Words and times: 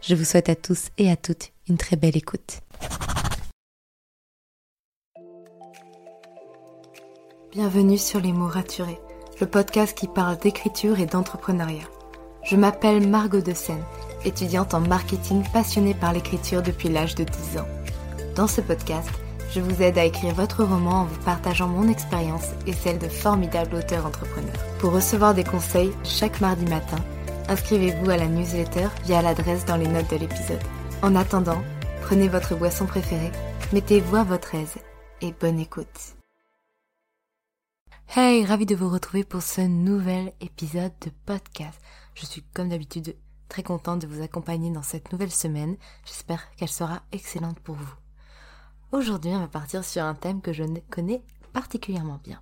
Je 0.00 0.14
vous 0.14 0.24
souhaite 0.24 0.48
à 0.48 0.54
tous 0.54 0.88
et 0.96 1.10
à 1.10 1.16
toutes 1.16 1.52
une 1.68 1.76
très 1.76 1.96
belle 1.96 2.16
écoute. 2.16 2.60
Bienvenue 7.52 7.98
sur 7.98 8.20
Les 8.20 8.32
mots 8.32 8.46
raturés, 8.46 9.00
le 9.40 9.46
podcast 9.46 9.96
qui 9.98 10.06
parle 10.06 10.38
d'écriture 10.38 11.00
et 11.00 11.06
d'entrepreneuriat. 11.06 11.88
Je 12.44 12.56
m'appelle 12.56 13.06
Margot 13.08 13.40
de 13.40 13.52
Seine, 13.52 13.82
étudiante 14.24 14.72
en 14.72 14.80
marketing 14.80 15.42
passionnée 15.52 15.94
par 15.94 16.12
l'écriture 16.12 16.62
depuis 16.62 16.88
l'âge 16.88 17.16
de 17.16 17.24
10 17.24 17.58
ans. 17.58 17.68
Dans 18.36 18.46
ce 18.46 18.60
podcast, 18.60 19.10
je 19.52 19.60
vous 19.60 19.82
aide 19.82 19.98
à 19.98 20.04
écrire 20.04 20.34
votre 20.34 20.62
roman 20.62 21.00
en 21.00 21.04
vous 21.06 21.20
partageant 21.24 21.68
mon 21.68 21.88
expérience 21.88 22.50
et 22.66 22.72
celle 22.72 22.98
de 22.98 23.08
formidables 23.08 23.74
auteurs 23.74 24.06
entrepreneurs. 24.06 24.64
Pour 24.78 24.92
recevoir 24.92 25.34
des 25.34 25.44
conseils 25.44 25.92
chaque 26.04 26.40
mardi 26.40 26.66
matin, 26.66 26.98
inscrivez-vous 27.48 28.10
à 28.10 28.16
la 28.16 28.26
newsletter 28.26 28.88
via 29.04 29.22
l'adresse 29.22 29.64
dans 29.64 29.76
les 29.76 29.88
notes 29.88 30.10
de 30.10 30.16
l'épisode. 30.16 30.62
En 31.02 31.16
attendant, 31.16 31.62
prenez 32.02 32.28
votre 32.28 32.54
boisson 32.54 32.86
préférée, 32.86 33.32
mettez-vous 33.72 34.16
à 34.16 34.24
votre 34.24 34.54
aise 34.54 34.76
et 35.20 35.32
bonne 35.32 35.58
écoute. 35.58 36.16
Hey, 38.16 38.44
ravi 38.44 38.66
de 38.66 38.74
vous 38.74 38.88
retrouver 38.88 39.24
pour 39.24 39.42
ce 39.42 39.60
nouvel 39.60 40.32
épisode 40.40 40.92
de 41.02 41.10
podcast. 41.26 41.78
Je 42.14 42.24
suis 42.24 42.42
comme 42.54 42.70
d'habitude 42.70 43.16
très 43.48 43.62
contente 43.62 44.00
de 44.00 44.06
vous 44.06 44.22
accompagner 44.22 44.70
dans 44.70 44.82
cette 44.82 45.12
nouvelle 45.12 45.30
semaine. 45.30 45.76
J'espère 46.04 46.50
qu'elle 46.56 46.68
sera 46.68 47.02
excellente 47.12 47.60
pour 47.60 47.74
vous. 47.74 47.94
Aujourd'hui, 48.92 49.32
on 49.32 49.40
va 49.40 49.48
partir 49.48 49.84
sur 49.84 50.02
un 50.04 50.14
thème 50.14 50.40
que 50.40 50.52
je 50.52 50.64
connais 50.90 51.22
particulièrement 51.52 52.20
bien. 52.22 52.40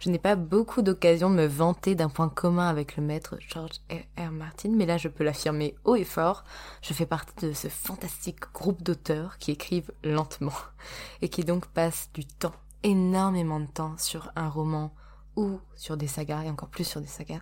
Je 0.00 0.10
n'ai 0.10 0.18
pas 0.18 0.36
beaucoup 0.36 0.82
d'occasions 0.82 1.30
de 1.30 1.36
me 1.36 1.46
vanter 1.46 1.94
d'un 1.94 2.08
point 2.08 2.28
commun 2.28 2.68
avec 2.68 2.96
le 2.96 3.02
maître 3.02 3.36
George 3.40 3.80
R. 3.90 4.30
Martin, 4.30 4.70
mais 4.70 4.86
là 4.86 4.96
je 4.96 5.08
peux 5.08 5.24
l'affirmer 5.24 5.74
haut 5.84 5.96
et 5.96 6.04
fort, 6.04 6.44
je 6.82 6.92
fais 6.92 7.06
partie 7.06 7.46
de 7.46 7.52
ce 7.52 7.68
fantastique 7.68 8.52
groupe 8.52 8.82
d'auteurs 8.82 9.38
qui 9.38 9.50
écrivent 9.50 9.92
lentement 10.04 10.52
et 11.22 11.28
qui 11.28 11.44
donc 11.44 11.66
passent 11.66 12.10
du 12.14 12.24
temps, 12.24 12.54
énormément 12.82 13.60
de 13.60 13.66
temps 13.66 13.96
sur 13.98 14.30
un 14.36 14.48
roman 14.48 14.92
ou 15.36 15.60
sur 15.76 15.96
des 15.96 16.08
sagas, 16.08 16.42
et 16.42 16.50
encore 16.50 16.68
plus 16.68 16.84
sur 16.84 17.00
des 17.00 17.06
sagas. 17.06 17.40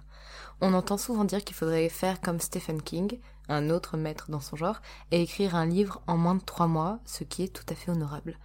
On 0.60 0.74
entend 0.74 0.98
souvent 0.98 1.24
dire 1.24 1.42
qu'il 1.44 1.56
faudrait 1.56 1.88
faire 1.88 2.20
comme 2.20 2.40
Stephen 2.40 2.82
King, 2.82 3.18
un 3.48 3.70
autre 3.70 3.96
maître 3.96 4.30
dans 4.30 4.40
son 4.40 4.56
genre, 4.56 4.80
et 5.10 5.22
écrire 5.22 5.54
un 5.54 5.66
livre 5.66 6.02
en 6.06 6.16
moins 6.16 6.34
de 6.34 6.42
trois 6.42 6.66
mois, 6.66 6.98
ce 7.04 7.24
qui 7.24 7.44
est 7.44 7.48
tout 7.52 7.64
à 7.68 7.74
fait 7.74 7.90
honorable. 7.90 8.38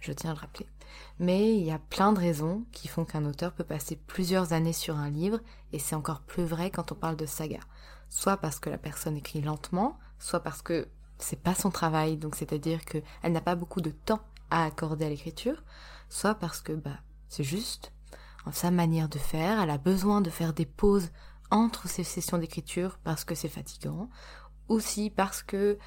Je 0.00 0.12
tiens 0.12 0.30
à 0.30 0.34
le 0.34 0.40
rappeler. 0.40 0.66
Mais 1.18 1.56
il 1.56 1.64
y 1.64 1.70
a 1.70 1.78
plein 1.78 2.12
de 2.12 2.18
raisons 2.18 2.64
qui 2.72 2.88
font 2.88 3.04
qu'un 3.04 3.24
auteur 3.24 3.52
peut 3.52 3.64
passer 3.64 3.96
plusieurs 3.96 4.52
années 4.52 4.72
sur 4.72 4.96
un 4.96 5.10
livre, 5.10 5.40
et 5.72 5.78
c'est 5.78 5.94
encore 5.94 6.20
plus 6.20 6.44
vrai 6.44 6.70
quand 6.70 6.92
on 6.92 6.96
parle 6.96 7.16
de 7.16 7.26
saga. 7.26 7.60
Soit 8.08 8.38
parce 8.38 8.58
que 8.58 8.70
la 8.70 8.78
personne 8.78 9.16
écrit 9.16 9.40
lentement, 9.40 9.98
soit 10.18 10.40
parce 10.40 10.62
que 10.62 10.88
c'est 11.18 11.40
pas 11.42 11.54
son 11.54 11.70
travail, 11.70 12.16
donc 12.16 12.34
c'est-à-dire 12.34 12.84
qu'elle 12.84 13.32
n'a 13.32 13.40
pas 13.40 13.54
beaucoup 13.54 13.80
de 13.80 13.90
temps 13.90 14.20
à 14.50 14.64
accorder 14.64 15.04
à 15.06 15.08
l'écriture, 15.08 15.62
soit 16.08 16.34
parce 16.34 16.60
que 16.60 16.72
bah 16.72 16.98
c'est 17.28 17.44
juste 17.44 17.92
sa 18.52 18.70
manière 18.70 19.08
de 19.08 19.18
faire, 19.18 19.60
elle 19.60 19.70
a 19.70 19.78
besoin 19.78 20.20
de 20.20 20.30
faire 20.30 20.54
des 20.54 20.64
pauses 20.64 21.10
entre 21.50 21.88
ses 21.88 22.04
sessions 22.04 22.38
d'écriture 22.38 22.98
parce 23.04 23.24
que 23.24 23.34
c'est 23.34 23.48
fatigant, 23.48 24.08
aussi 24.68 25.10
parce 25.10 25.42
que 25.42 25.78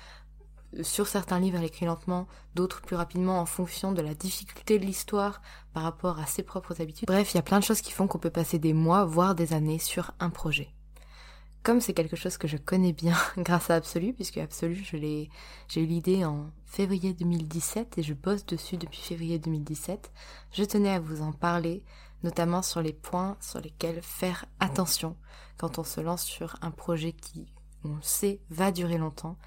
sur 0.83 1.07
certains 1.07 1.39
livres, 1.39 1.57
elle 1.57 1.65
écrit 1.65 1.85
lentement, 1.85 2.27
d'autres 2.55 2.81
plus 2.81 2.95
rapidement 2.95 3.39
en 3.39 3.45
fonction 3.45 3.91
de 3.91 4.01
la 4.01 4.13
difficulté 4.13 4.79
de 4.79 4.85
l'histoire 4.85 5.41
par 5.73 5.83
rapport 5.83 6.19
à 6.19 6.25
ses 6.25 6.43
propres 6.43 6.81
habitudes. 6.81 7.07
Bref, 7.07 7.33
il 7.33 7.37
y 7.37 7.39
a 7.39 7.43
plein 7.43 7.59
de 7.59 7.63
choses 7.63 7.81
qui 7.81 7.91
font 7.91 8.07
qu'on 8.07 8.19
peut 8.19 8.29
passer 8.29 8.59
des 8.59 8.73
mois, 8.73 9.05
voire 9.05 9.35
des 9.35 9.53
années 9.53 9.79
sur 9.79 10.11
un 10.19 10.29
projet. 10.29 10.69
Comme 11.63 11.79
c'est 11.79 11.93
quelque 11.93 12.15
chose 12.15 12.37
que 12.37 12.47
je 12.47 12.57
connais 12.57 12.93
bien 12.93 13.15
grâce 13.37 13.69
à 13.69 13.75
Absolu, 13.75 14.13
puisque 14.13 14.37
Absolu, 14.37 14.75
je 14.83 14.97
l'ai, 14.97 15.29
j'ai 15.67 15.81
eu 15.81 15.85
l'idée 15.85 16.25
en 16.25 16.49
février 16.65 17.13
2017 17.13 17.97
et 17.97 18.03
je 18.03 18.13
bosse 18.13 18.45
dessus 18.45 18.77
depuis 18.77 19.01
février 19.01 19.37
2017, 19.37 20.11
je 20.53 20.63
tenais 20.63 20.93
à 20.93 20.99
vous 20.99 21.21
en 21.21 21.33
parler, 21.33 21.83
notamment 22.23 22.61
sur 22.61 22.81
les 22.81 22.93
points 22.93 23.37
sur 23.41 23.59
lesquels 23.59 24.01
faire 24.01 24.45
attention 24.59 25.17
quand 25.57 25.77
on 25.77 25.83
se 25.83 26.01
lance 26.01 26.23
sur 26.23 26.55
un 26.61 26.71
projet 26.71 27.11
qui, 27.11 27.53
on 27.83 27.95
le 27.95 28.01
sait, 28.01 28.39
va 28.49 28.71
durer 28.71 28.97
longtemps 28.97 29.37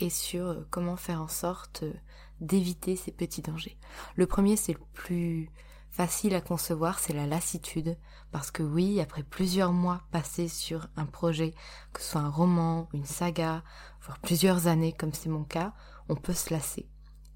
et 0.00 0.10
sur 0.10 0.46
euh, 0.46 0.66
comment 0.70 0.96
faire 0.96 1.22
en 1.22 1.28
sorte 1.28 1.82
euh, 1.82 1.92
d'éviter 2.40 2.96
ces 2.96 3.12
petits 3.12 3.42
dangers. 3.42 3.78
Le 4.16 4.26
premier, 4.26 4.56
c'est 4.56 4.72
le 4.72 4.80
plus 4.92 5.50
facile 5.90 6.34
à 6.34 6.40
concevoir, 6.40 6.98
c'est 6.98 7.12
la 7.12 7.26
lassitude. 7.26 7.96
Parce 8.32 8.50
que 8.50 8.62
oui, 8.62 9.00
après 9.00 9.22
plusieurs 9.22 9.72
mois 9.72 10.02
passés 10.10 10.48
sur 10.48 10.88
un 10.96 11.06
projet, 11.06 11.52
que 11.92 12.00
ce 12.00 12.12
soit 12.12 12.20
un 12.20 12.30
roman, 12.30 12.88
une 12.92 13.04
saga, 13.04 13.62
voire 14.02 14.18
plusieurs 14.20 14.66
années 14.66 14.92
comme 14.92 15.12
c'est 15.12 15.28
mon 15.28 15.44
cas, 15.44 15.74
on 16.08 16.14
peut 16.14 16.32
se 16.32 16.52
lasser. 16.52 16.88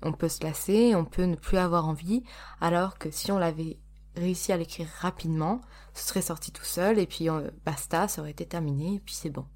On 0.03 0.13
peut 0.13 0.29
se 0.29 0.43
lasser, 0.43 0.95
on 0.95 1.05
peut 1.05 1.25
ne 1.25 1.37
plus 1.37 1.59
avoir 1.59 1.89
envie, 1.89 2.25
alors 2.61 2.99
que 2.99 3.11
si 3.11 3.33
on 3.33 3.39
l'avait 3.39 3.79
réussi 4.17 4.53
à 4.53 4.57
l'écrire 4.57 4.89
rapidement, 5.01 5.61
ce 5.95 6.09
serait 6.09 6.23
sorti 6.23 6.53
tout 6.53 6.65
seul, 6.65 6.99
et 6.99 7.07
puis 7.07 7.29
euh, 7.29 7.51
basta, 7.65 8.07
ça 8.07 8.21
aurait 8.21 8.31
été 8.31 8.47
terminé, 8.47 8.97
et 8.97 9.01
puis 9.01 9.15
c'est 9.15 9.31
bon. 9.31 9.47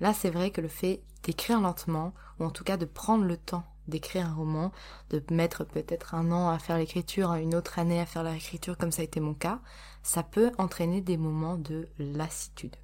Là, 0.00 0.12
c'est 0.12 0.30
vrai 0.30 0.50
que 0.50 0.60
le 0.60 0.68
fait 0.68 1.02
d'écrire 1.22 1.60
lentement, 1.60 2.12
ou 2.38 2.44
en 2.44 2.50
tout 2.50 2.64
cas 2.64 2.76
de 2.76 2.84
prendre 2.84 3.24
le 3.24 3.36
temps 3.36 3.64
d'écrire 3.88 4.26
un 4.26 4.34
roman, 4.34 4.72
de 5.10 5.22
mettre 5.30 5.64
peut-être 5.64 6.14
un 6.14 6.32
an 6.32 6.48
à 6.48 6.58
faire 6.58 6.78
l'écriture, 6.78 7.32
une 7.34 7.54
autre 7.54 7.78
année 7.78 8.00
à 8.00 8.06
faire 8.06 8.22
l'écriture, 8.22 8.76
comme 8.76 8.92
ça 8.92 9.02
a 9.02 9.04
été 9.04 9.20
mon 9.20 9.34
cas, 9.34 9.60
ça 10.02 10.22
peut 10.22 10.52
entraîner 10.58 11.00
des 11.00 11.16
moments 11.16 11.56
de 11.56 11.88
lassitude. 11.98 12.76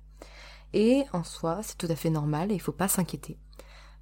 Et 0.73 1.05
en 1.13 1.25
soi, 1.25 1.61
c'est 1.63 1.77
tout 1.77 1.89
à 1.91 1.97
fait 1.97 2.11
normal 2.11 2.51
et 2.51 2.55
il 2.55 2.61
faut 2.61 2.73
pas 2.73 2.89
s'inquiéter. 2.89 3.37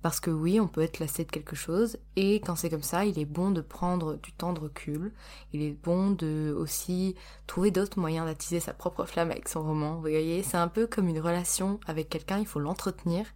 Parce 0.03 0.21
que 0.21 0.31
oui, 0.31 0.59
on 0.61 0.69
peut 0.69 0.81
être 0.81 0.99
lassé 0.99 1.25
de 1.25 1.31
quelque 1.31 1.57
chose, 1.57 1.99
et 2.17 2.37
quand 2.37 2.57
c'est 2.57 2.71
comme 2.71 2.83
ça, 2.83 3.05
il 3.05 3.19
est 3.19 3.27
bon 3.27 3.51
de 3.51 3.61
prendre 3.61 4.15
du 4.17 4.33
temps 4.33 4.55
de 4.55 4.61
recul, 4.61 5.13
il 5.53 5.63
est 5.63 5.77
bon 5.83 6.11
de 6.11 6.55
aussi 6.57 7.17
trouver 7.47 7.71
d'autres 7.71 7.99
moyens 7.99 8.27
d'attiser 8.27 8.61
sa 8.61 8.73
propre 8.73 9.05
flamme 9.05 9.31
avec 9.31 9.49
son 9.49 9.63
roman. 9.63 9.97
Vous 9.97 10.01
voyez, 10.01 10.43
c'est 10.43 10.57
un 10.57 10.69
peu 10.69 10.87
comme 10.87 11.09
une 11.09 11.21
relation 11.21 11.81
avec 11.87 12.09
quelqu'un, 12.09 12.39
il 12.39 12.47
faut 12.47 12.61
l'entretenir, 12.61 13.27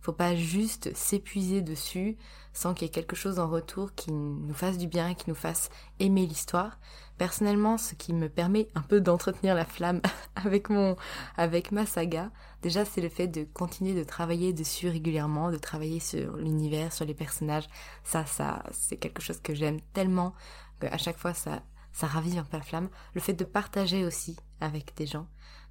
faut 0.00 0.12
pas 0.12 0.34
juste 0.36 0.94
s'épuiser 0.94 1.60
dessus 1.60 2.16
sans 2.52 2.72
qu'il 2.72 2.86
y 2.86 2.88
ait 2.88 2.92
quelque 2.92 3.16
chose 3.16 3.38
en 3.38 3.48
retour 3.48 3.92
qui 3.94 4.12
nous 4.12 4.54
fasse 4.54 4.78
du 4.78 4.86
bien, 4.86 5.14
qui 5.14 5.28
nous 5.28 5.36
fasse 5.36 5.68
aimer 6.00 6.26
l'histoire. 6.26 6.78
Personnellement, 7.18 7.78
ce 7.78 7.94
qui 7.94 8.12
me 8.12 8.28
permet 8.28 8.68
un 8.74 8.82
peu 8.82 9.00
d'entretenir 9.00 9.54
la 9.54 9.64
flamme 9.64 10.02
avec 10.36 10.68
mon, 10.68 10.96
avec 11.36 11.72
ma 11.72 11.86
saga, 11.86 12.30
déjà 12.62 12.84
c'est 12.84 13.00
le 13.00 13.08
fait 13.08 13.26
de 13.26 13.44
continuer 13.44 13.94
de 13.94 14.04
travailler 14.04 14.52
dessus 14.52 14.88
régulièrement, 14.88 15.50
de 15.50 15.56
travailler 15.56 16.00
sur 16.00 16.36
l'univers, 16.36 16.92
sur 16.92 17.06
les 17.06 17.14
personnages. 17.14 17.68
Ça, 18.04 18.26
ça, 18.26 18.62
c'est 18.72 18.96
quelque 18.96 19.22
chose 19.22 19.40
que 19.40 19.54
j'aime 19.54 19.80
tellement 19.94 20.34
qu'à 20.80 20.98
chaque 20.98 21.18
fois 21.18 21.32
ça, 21.32 21.62
ça 21.92 22.06
ravive 22.06 22.38
un 22.38 22.44
peu 22.44 22.58
la 22.58 22.62
flamme. 22.62 22.90
Le 23.14 23.20
fait 23.20 23.32
de 23.32 23.44
partager 23.44 24.04
aussi 24.04 24.36
avec 24.60 24.94
des 24.96 25.06
gens. 25.06 25.26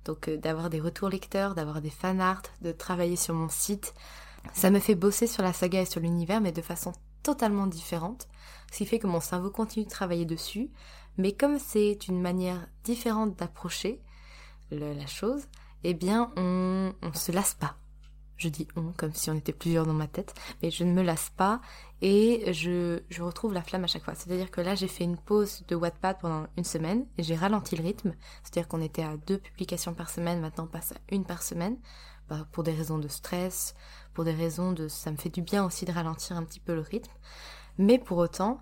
Donc 0.05 0.27
euh, 0.27 0.37
d'avoir 0.37 0.69
des 0.69 0.79
retours 0.79 1.09
lecteurs, 1.09 1.53
d'avoir 1.53 1.81
des 1.81 1.89
fan 1.89 2.21
art, 2.21 2.43
de 2.61 2.71
travailler 2.71 3.15
sur 3.15 3.33
mon 3.33 3.49
site. 3.49 3.93
Ça 4.53 4.69
me 4.69 4.79
fait 4.79 4.95
bosser 4.95 5.27
sur 5.27 5.43
la 5.43 5.53
saga 5.53 5.81
et 5.81 5.85
sur 5.85 6.01
l'univers, 6.01 6.41
mais 6.41 6.51
de 6.51 6.61
façon 6.61 6.93
totalement 7.23 7.67
différente. 7.67 8.27
Ce 8.71 8.77
qui 8.77 8.85
fait 8.85 8.99
que 8.99 9.07
mon 9.07 9.19
cerveau 9.19 9.49
continue 9.49 9.85
de 9.85 9.89
travailler 9.89 10.25
dessus. 10.25 10.69
Mais 11.17 11.33
comme 11.33 11.59
c'est 11.59 12.07
une 12.07 12.21
manière 12.21 12.67
différente 12.83 13.35
d'approcher 13.37 14.01
la 14.71 15.07
chose, 15.07 15.47
eh 15.83 15.93
bien, 15.93 16.31
on, 16.35 16.93
se 17.13 17.31
lasse 17.31 17.53
pas. 17.53 17.75
Je 18.37 18.49
dis 18.49 18.67
on 18.75 18.91
comme 18.91 19.13
si 19.13 19.29
on 19.29 19.35
était 19.35 19.53
plusieurs 19.53 19.85
dans 19.85 19.93
ma 19.93 20.07
tête, 20.07 20.33
mais 20.61 20.69
je 20.69 20.83
ne 20.83 20.91
me 20.91 21.01
lasse 21.01 21.31
pas 21.37 21.61
et 22.01 22.51
je, 22.51 23.01
je 23.09 23.21
retrouve 23.21 23.53
la 23.53 23.61
flamme 23.61 23.85
à 23.85 23.87
chaque 23.87 24.03
fois. 24.03 24.15
C'est-à-dire 24.15 24.51
que 24.51 24.59
là, 24.59 24.75
j'ai 24.75 24.89
fait 24.89 25.05
une 25.05 25.15
pause 25.15 25.63
de 25.69 25.75
Wattpad 25.75 26.17
pendant 26.19 26.47
une 26.57 26.65
semaine 26.65 27.05
et 27.17 27.23
j'ai 27.23 27.35
ralenti 27.35 27.77
le 27.77 27.83
rythme. 27.83 28.13
C'est-à-dire 28.43 28.67
qu'on 28.67 28.81
était 28.81 29.03
à 29.03 29.15
deux 29.15 29.37
publications 29.37 29.93
par 29.93 30.09
semaine, 30.09 30.41
maintenant 30.41 30.65
on 30.65 30.67
passe 30.67 30.91
à 30.91 30.95
une 31.09 31.23
par 31.23 31.43
semaine, 31.43 31.77
bah, 32.27 32.45
pour 32.51 32.63
des 32.63 32.73
raisons 32.73 32.97
de 32.97 33.07
stress, 33.07 33.75
pour 34.13 34.25
des 34.25 34.33
raisons 34.33 34.73
de... 34.73 34.87
Ça 34.87 35.11
me 35.11 35.17
fait 35.17 35.29
du 35.29 35.41
bien 35.41 35.63
aussi 35.63 35.85
de 35.85 35.91
ralentir 35.91 36.35
un 36.35 36.43
petit 36.43 36.59
peu 36.59 36.73
le 36.73 36.81
rythme. 36.81 37.11
Mais 37.77 37.99
pour 37.99 38.17
autant, 38.17 38.59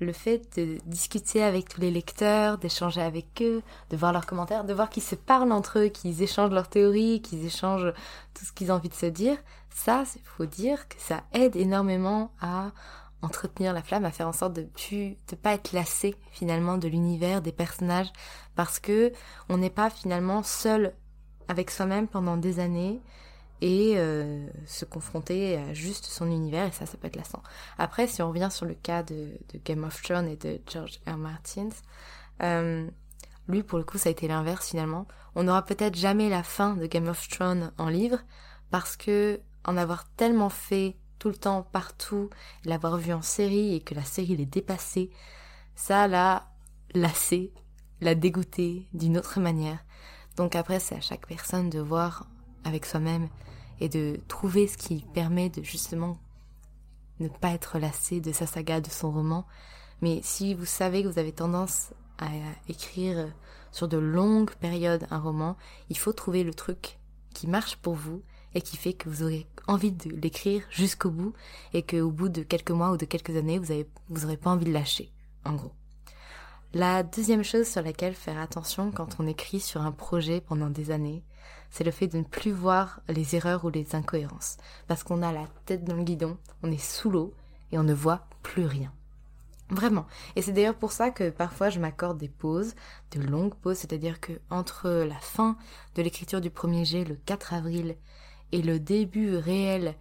le 0.00 0.12
fait 0.12 0.58
de 0.58 0.78
discuter 0.86 1.42
avec 1.42 1.68
tous 1.68 1.80
les 1.80 1.90
lecteurs, 1.90 2.58
d'échanger 2.58 3.00
avec 3.00 3.26
eux, 3.42 3.62
de 3.90 3.96
voir 3.96 4.12
leurs 4.12 4.26
commentaires, 4.26 4.64
de 4.64 4.72
voir 4.72 4.90
qu'ils 4.90 5.02
se 5.02 5.14
parlent 5.14 5.52
entre 5.52 5.80
eux, 5.80 5.88
qu'ils 5.88 6.22
échangent 6.22 6.52
leurs 6.52 6.68
théories, 6.68 7.20
qu'ils 7.20 7.44
échangent 7.44 7.92
tout 8.34 8.44
ce 8.44 8.52
qu'ils 8.52 8.70
ont 8.70 8.76
envie 8.76 8.88
de 8.88 8.94
se 8.94 9.06
dire, 9.06 9.36
ça, 9.70 10.04
il 10.16 10.22
faut 10.22 10.46
dire 10.46 10.88
que 10.88 10.96
ça 10.98 11.22
aide 11.32 11.56
énormément 11.56 12.32
à 12.40 12.72
entretenir 13.22 13.72
la 13.72 13.82
flamme, 13.82 14.04
à 14.04 14.12
faire 14.12 14.28
en 14.28 14.32
sorte 14.32 14.52
de 14.54 14.62
plus, 14.62 15.16
de 15.28 15.36
pas 15.36 15.54
être 15.54 15.72
lassé 15.72 16.14
finalement 16.30 16.78
de 16.78 16.88
l'univers, 16.88 17.42
des 17.42 17.52
personnages, 17.52 18.12
parce 18.54 18.78
que 18.78 19.12
on 19.48 19.56
n'est 19.56 19.70
pas 19.70 19.90
finalement 19.90 20.42
seul 20.42 20.94
avec 21.48 21.70
soi-même 21.70 22.06
pendant 22.06 22.36
des 22.36 22.60
années 22.60 23.00
et 23.60 23.94
euh, 23.96 24.46
se 24.66 24.84
confronter 24.84 25.56
à 25.56 25.74
juste 25.74 26.06
son 26.06 26.30
univers 26.30 26.66
et 26.66 26.72
ça 26.72 26.86
ça 26.86 26.96
peut 26.96 27.08
être 27.08 27.16
lassant. 27.16 27.42
Après 27.78 28.06
si 28.06 28.22
on 28.22 28.28
revient 28.28 28.48
sur 28.50 28.66
le 28.66 28.74
cas 28.74 29.02
de, 29.02 29.30
Game 29.64 29.84
of 29.84 30.00
Thrones 30.02 30.28
et 30.28 30.36
de 30.36 30.60
George 30.70 31.00
R. 31.06 31.16
Martin, 31.16 31.68
euh, 32.42 32.86
lui 33.48 33.62
pour 33.62 33.78
le 33.78 33.84
coup 33.84 33.98
ça 33.98 34.08
a 34.08 34.12
été 34.12 34.28
l'inverse 34.28 34.70
finalement. 34.70 35.06
On 35.34 35.44
n'aura 35.44 35.64
peut-être 35.64 35.96
jamais 35.96 36.28
la 36.28 36.42
fin 36.42 36.74
de 36.74 36.86
Game 36.86 37.08
of 37.08 37.28
Thrones 37.28 37.72
en 37.78 37.88
livre 37.88 38.18
parce 38.70 38.96
que 38.96 39.40
en 39.64 39.76
avoir 39.76 40.08
tellement 40.16 40.50
fait 40.50 40.96
tout 41.18 41.28
le 41.28 41.34
temps 41.34 41.62
partout, 41.62 42.30
l'avoir 42.64 42.96
vu 42.96 43.12
en 43.12 43.22
série 43.22 43.74
et 43.74 43.80
que 43.80 43.94
la 43.94 44.04
série 44.04 44.36
l'ait 44.36 44.46
dépassé, 44.46 45.10
ça 45.74 46.06
l'a 46.06 46.48
lassé, 46.94 47.52
l'a 48.00 48.14
dégoûté 48.14 48.86
d'une 48.92 49.18
autre 49.18 49.40
manière. 49.40 49.78
Donc 50.36 50.54
après 50.54 50.78
c'est 50.78 50.94
à 50.94 51.00
chaque 51.00 51.26
personne 51.26 51.70
de 51.70 51.80
voir 51.80 52.28
avec 52.64 52.86
soi-même 52.86 53.28
et 53.80 53.88
de 53.88 54.18
trouver 54.28 54.66
ce 54.66 54.76
qui 54.76 55.04
permet 55.14 55.48
de 55.48 55.62
justement 55.62 56.18
ne 57.20 57.28
pas 57.28 57.50
être 57.50 57.78
lassé 57.78 58.20
de 58.20 58.32
sa 58.32 58.46
saga, 58.46 58.80
de 58.80 58.90
son 58.90 59.10
roman. 59.10 59.46
Mais 60.00 60.20
si 60.22 60.54
vous 60.54 60.66
savez 60.66 61.02
que 61.02 61.08
vous 61.08 61.18
avez 61.18 61.32
tendance 61.32 61.90
à 62.18 62.28
écrire 62.68 63.32
sur 63.72 63.88
de 63.88 63.98
longues 63.98 64.54
périodes 64.54 65.06
un 65.10 65.18
roman, 65.18 65.56
il 65.88 65.98
faut 65.98 66.12
trouver 66.12 66.44
le 66.44 66.54
truc 66.54 66.98
qui 67.34 67.46
marche 67.46 67.76
pour 67.76 67.94
vous 67.94 68.22
et 68.54 68.60
qui 68.60 68.76
fait 68.76 68.92
que 68.92 69.08
vous 69.08 69.22
aurez 69.22 69.46
envie 69.66 69.92
de 69.92 70.10
l'écrire 70.10 70.62
jusqu'au 70.70 71.10
bout 71.10 71.34
et 71.74 71.82
qu'au 71.82 72.10
bout 72.10 72.28
de 72.28 72.42
quelques 72.42 72.70
mois 72.70 72.92
ou 72.92 72.96
de 72.96 73.04
quelques 73.04 73.36
années, 73.36 73.58
vous 73.58 73.70
avez, 73.70 73.88
vous 74.08 74.36
pas 74.36 74.50
envie 74.50 74.64
de 74.64 74.72
lâcher, 74.72 75.12
en 75.44 75.54
gros. 75.54 75.72
La 76.74 77.02
deuxième 77.02 77.44
chose 77.44 77.66
sur 77.66 77.82
laquelle 77.82 78.14
faire 78.14 78.38
attention 78.38 78.90
quand 78.90 79.16
on 79.18 79.26
écrit 79.26 79.60
sur 79.60 79.82
un 79.82 79.92
projet 79.92 80.40
pendant 80.40 80.70
des 80.70 80.90
années, 80.90 81.22
c'est 81.70 81.84
le 81.84 81.90
fait 81.90 82.08
de 82.08 82.18
ne 82.18 82.24
plus 82.24 82.50
voir 82.50 83.00
les 83.08 83.36
erreurs 83.36 83.64
ou 83.64 83.70
les 83.70 83.94
incohérences. 83.94 84.56
Parce 84.86 85.02
qu'on 85.02 85.22
a 85.22 85.32
la 85.32 85.46
tête 85.66 85.84
dans 85.84 85.96
le 85.96 86.04
guidon, 86.04 86.38
on 86.62 86.70
est 86.70 86.82
sous 86.82 87.10
l'eau 87.10 87.34
et 87.72 87.78
on 87.78 87.84
ne 87.84 87.94
voit 87.94 88.26
plus 88.42 88.66
rien. 88.66 88.92
Vraiment. 89.70 90.06
Et 90.34 90.40
c'est 90.40 90.52
d'ailleurs 90.52 90.78
pour 90.78 90.92
ça 90.92 91.10
que 91.10 91.28
parfois 91.28 91.68
je 91.68 91.78
m'accorde 91.78 92.16
des 92.16 92.28
pauses, 92.28 92.74
de 93.10 93.20
longues 93.20 93.54
pauses, 93.54 93.76
c'est-à-dire 93.78 94.18
que 94.18 94.32
entre 94.48 94.88
la 94.88 95.18
fin 95.18 95.58
de 95.94 96.02
l'écriture 96.02 96.40
du 96.40 96.50
premier 96.50 96.86
jet 96.86 97.04
le 97.04 97.16
4 97.16 97.52
avril 97.52 97.96
et 98.52 98.62
le 98.62 98.80
début 98.80 99.36
réel 99.36 99.94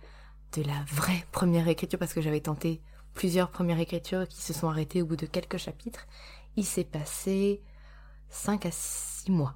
de 0.56 0.64
la 0.64 0.86
vraie 0.88 1.26
première 1.34 1.68
écriture, 1.68 2.00
parce 2.00 2.14
que 2.14 2.22
j'avais 2.22 2.40
tenté 2.40 2.82
plusieurs 3.14 3.52
premières 3.52 3.80
écritures 3.80 4.28
qui 4.28 4.42
se 4.42 4.54
sont 4.54 4.70
arrêtées 4.70 5.02
au 5.02 5.06
bout 5.06 5.18
de 5.18 5.26
quelques 5.26 5.58
chapitres, 5.58 6.08
il 6.56 6.66
s'est 6.66 6.86
passé 6.86 7.62
5 8.30 8.66
à 8.66 8.72
6 8.72 9.32
mois. 9.32 9.56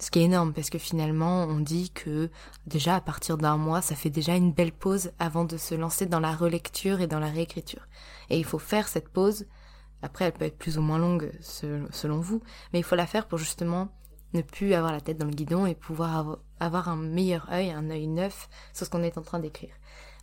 Ce 0.00 0.10
qui 0.10 0.18
est 0.18 0.24
énorme 0.24 0.52
parce 0.52 0.70
que 0.70 0.78
finalement 0.78 1.44
on 1.44 1.60
dit 1.60 1.90
que 1.90 2.30
déjà 2.66 2.96
à 2.96 3.00
partir 3.00 3.38
d'un 3.38 3.56
mois 3.56 3.80
ça 3.80 3.94
fait 3.94 4.10
déjà 4.10 4.34
une 4.34 4.52
belle 4.52 4.72
pause 4.72 5.12
avant 5.18 5.44
de 5.44 5.56
se 5.56 5.74
lancer 5.74 6.06
dans 6.06 6.20
la 6.20 6.34
relecture 6.34 7.00
et 7.00 7.06
dans 7.06 7.20
la 7.20 7.30
réécriture. 7.30 7.86
Et 8.28 8.38
il 8.38 8.44
faut 8.44 8.58
faire 8.58 8.88
cette 8.88 9.08
pause, 9.08 9.46
après 10.02 10.24
elle 10.26 10.32
peut 10.32 10.44
être 10.44 10.58
plus 10.58 10.78
ou 10.78 10.82
moins 10.82 10.98
longue 10.98 11.32
selon 11.40 12.20
vous, 12.20 12.42
mais 12.72 12.80
il 12.80 12.84
faut 12.84 12.96
la 12.96 13.06
faire 13.06 13.28
pour 13.28 13.38
justement 13.38 13.88
ne 14.32 14.42
plus 14.42 14.74
avoir 14.74 14.92
la 14.92 15.00
tête 15.00 15.18
dans 15.18 15.26
le 15.26 15.32
guidon 15.32 15.64
et 15.64 15.76
pouvoir 15.76 16.38
avoir 16.58 16.88
un 16.88 16.96
meilleur 16.96 17.48
œil, 17.52 17.70
un 17.70 17.88
œil 17.88 18.08
neuf 18.08 18.48
sur 18.72 18.84
ce 18.84 18.90
qu'on 18.90 19.04
est 19.04 19.16
en 19.16 19.22
train 19.22 19.38
d'écrire. 19.38 19.74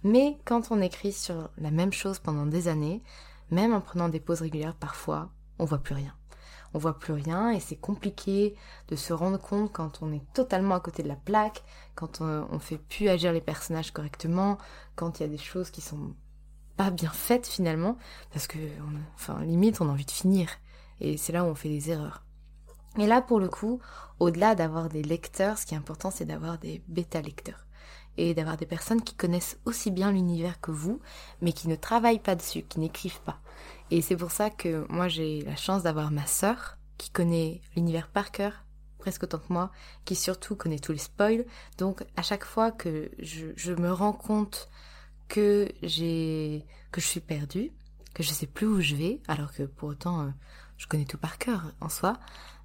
Mais 0.04 0.38
quand 0.44 0.72
on 0.72 0.82
écrit 0.82 1.14
sur 1.14 1.50
la 1.58 1.72
même 1.72 1.94
chose 1.94 2.20
pendant 2.20 2.46
des 2.46 2.68
années, 2.68 3.02
même 3.52 3.74
en 3.74 3.82
prenant 3.82 4.10
des 4.10 4.20
pauses 4.20 4.42
régulières 4.42 4.76
parfois, 4.76 5.30
on 5.60 5.66
voit 5.66 5.78
plus 5.78 5.96
rien 5.96 6.14
on 6.74 6.80
voit 6.80 6.98
plus 6.98 7.14
rien 7.14 7.52
et 7.52 7.60
c'est 7.60 7.76
compliqué 7.76 8.56
de 8.88 8.96
se 8.96 9.14
rendre 9.14 9.40
compte 9.40 9.72
quand 9.72 10.02
on 10.02 10.12
est 10.14 10.24
totalement 10.34 10.76
à 10.76 10.80
côté 10.80 11.04
de 11.04 11.08
la 11.08 11.16
plaque, 11.16 11.64
quand 11.96 12.22
on, 12.22 12.48
on 12.52 12.60
fait 12.60 12.78
plus 12.78 13.10
agir 13.10 13.34
les 13.34 13.42
personnages 13.42 13.92
correctement, 13.92 14.58
quand 14.96 15.20
il 15.20 15.24
y 15.24 15.26
a 15.26 15.30
des 15.30 15.38
choses 15.38 15.70
qui 15.70 15.82
sont 15.82 16.14
pas 16.78 16.90
bien 16.90 17.12
faites 17.12 17.48
finalement, 17.48 17.98
parce 18.32 18.48
que, 18.48 18.58
enfin, 19.16 19.42
limite, 19.44 19.82
on 19.82 19.90
a 19.90 19.92
envie 19.92 20.06
de 20.06 20.12
finir. 20.12 20.50
Et 21.00 21.18
c'est 21.18 21.34
là 21.34 21.44
où 21.44 21.48
on 21.48 21.56
fait 21.56 21.70
des 21.70 21.92
erreurs. 21.92 22.24
Et 22.98 23.08
là, 23.08 23.22
pour 23.22 23.40
le 23.40 23.50
coup, 23.50 23.80
au-delà 24.20 24.56
d'avoir 24.56 24.90
des 24.90 25.04
lecteurs, 25.04 25.58
ce 25.58 25.66
qui 25.66 25.74
est 25.74 25.78
important, 25.78 26.12
c'est 26.12 26.26
d'avoir 26.26 26.58
des 26.58 26.84
bêta-lecteurs. 26.88 27.66
Et 28.18 28.34
d'avoir 28.34 28.58
des 28.58 28.66
personnes 28.66 29.02
qui 29.02 29.16
connaissent 29.16 29.58
aussi 29.66 29.90
bien 29.90 30.12
l'univers 30.12 30.60
que 30.60 30.72
vous, 30.72 31.00
mais 31.42 31.54
qui 31.54 31.68
ne 31.68 31.76
travaillent 31.76 32.20
pas 32.20 32.36
dessus, 32.36 32.64
qui 32.64 32.80
n'écrivent 32.80 33.22
pas. 33.22 33.40
Et 33.90 34.02
c'est 34.02 34.16
pour 34.16 34.32
ça 34.32 34.50
que 34.50 34.86
moi 34.90 35.08
j'ai 35.08 35.42
la 35.42 35.56
chance 35.56 35.84
d'avoir 35.84 36.12
ma 36.12 36.26
sœur 36.26 36.78
qui 36.98 37.10
connaît 37.10 37.62
l'univers 37.76 38.08
par 38.08 38.32
cœur, 38.32 38.64
presque 39.00 39.24
autant 39.24 39.40
que 39.40 39.52
moi, 39.52 39.72
qui 40.06 40.16
surtout 40.16 40.56
connaît 40.56 40.80
tous 40.80 40.92
les 40.92 40.98
spoils. 40.98 41.46
Donc 41.78 42.06
à 42.16 42.22
chaque 42.22 42.46
fois 42.46 42.72
que 42.72 43.12
je, 43.20 43.74
me 43.74 43.92
rends 43.92 44.14
compte 44.14 44.70
que 45.28 45.68
j'ai 45.82 46.66
que 46.92 47.02
je 47.02 47.08
suis 47.08 47.22
perdue, 47.22 47.72
que 48.14 48.24
je 48.24 48.32
sais 48.32 48.48
plus 48.48 48.68
où 48.68 48.82
je 48.82 48.96
vais, 48.96 49.20
alors 49.28 49.52
que 49.54 49.64
pour 49.64 49.90
autant 49.90 50.22
euh, 50.22 50.30
je 50.82 50.88
connais 50.88 51.06
tout 51.06 51.20
par 51.20 51.38
cœur 51.38 51.62
en 51.80 51.90
soi, 51.90 52.18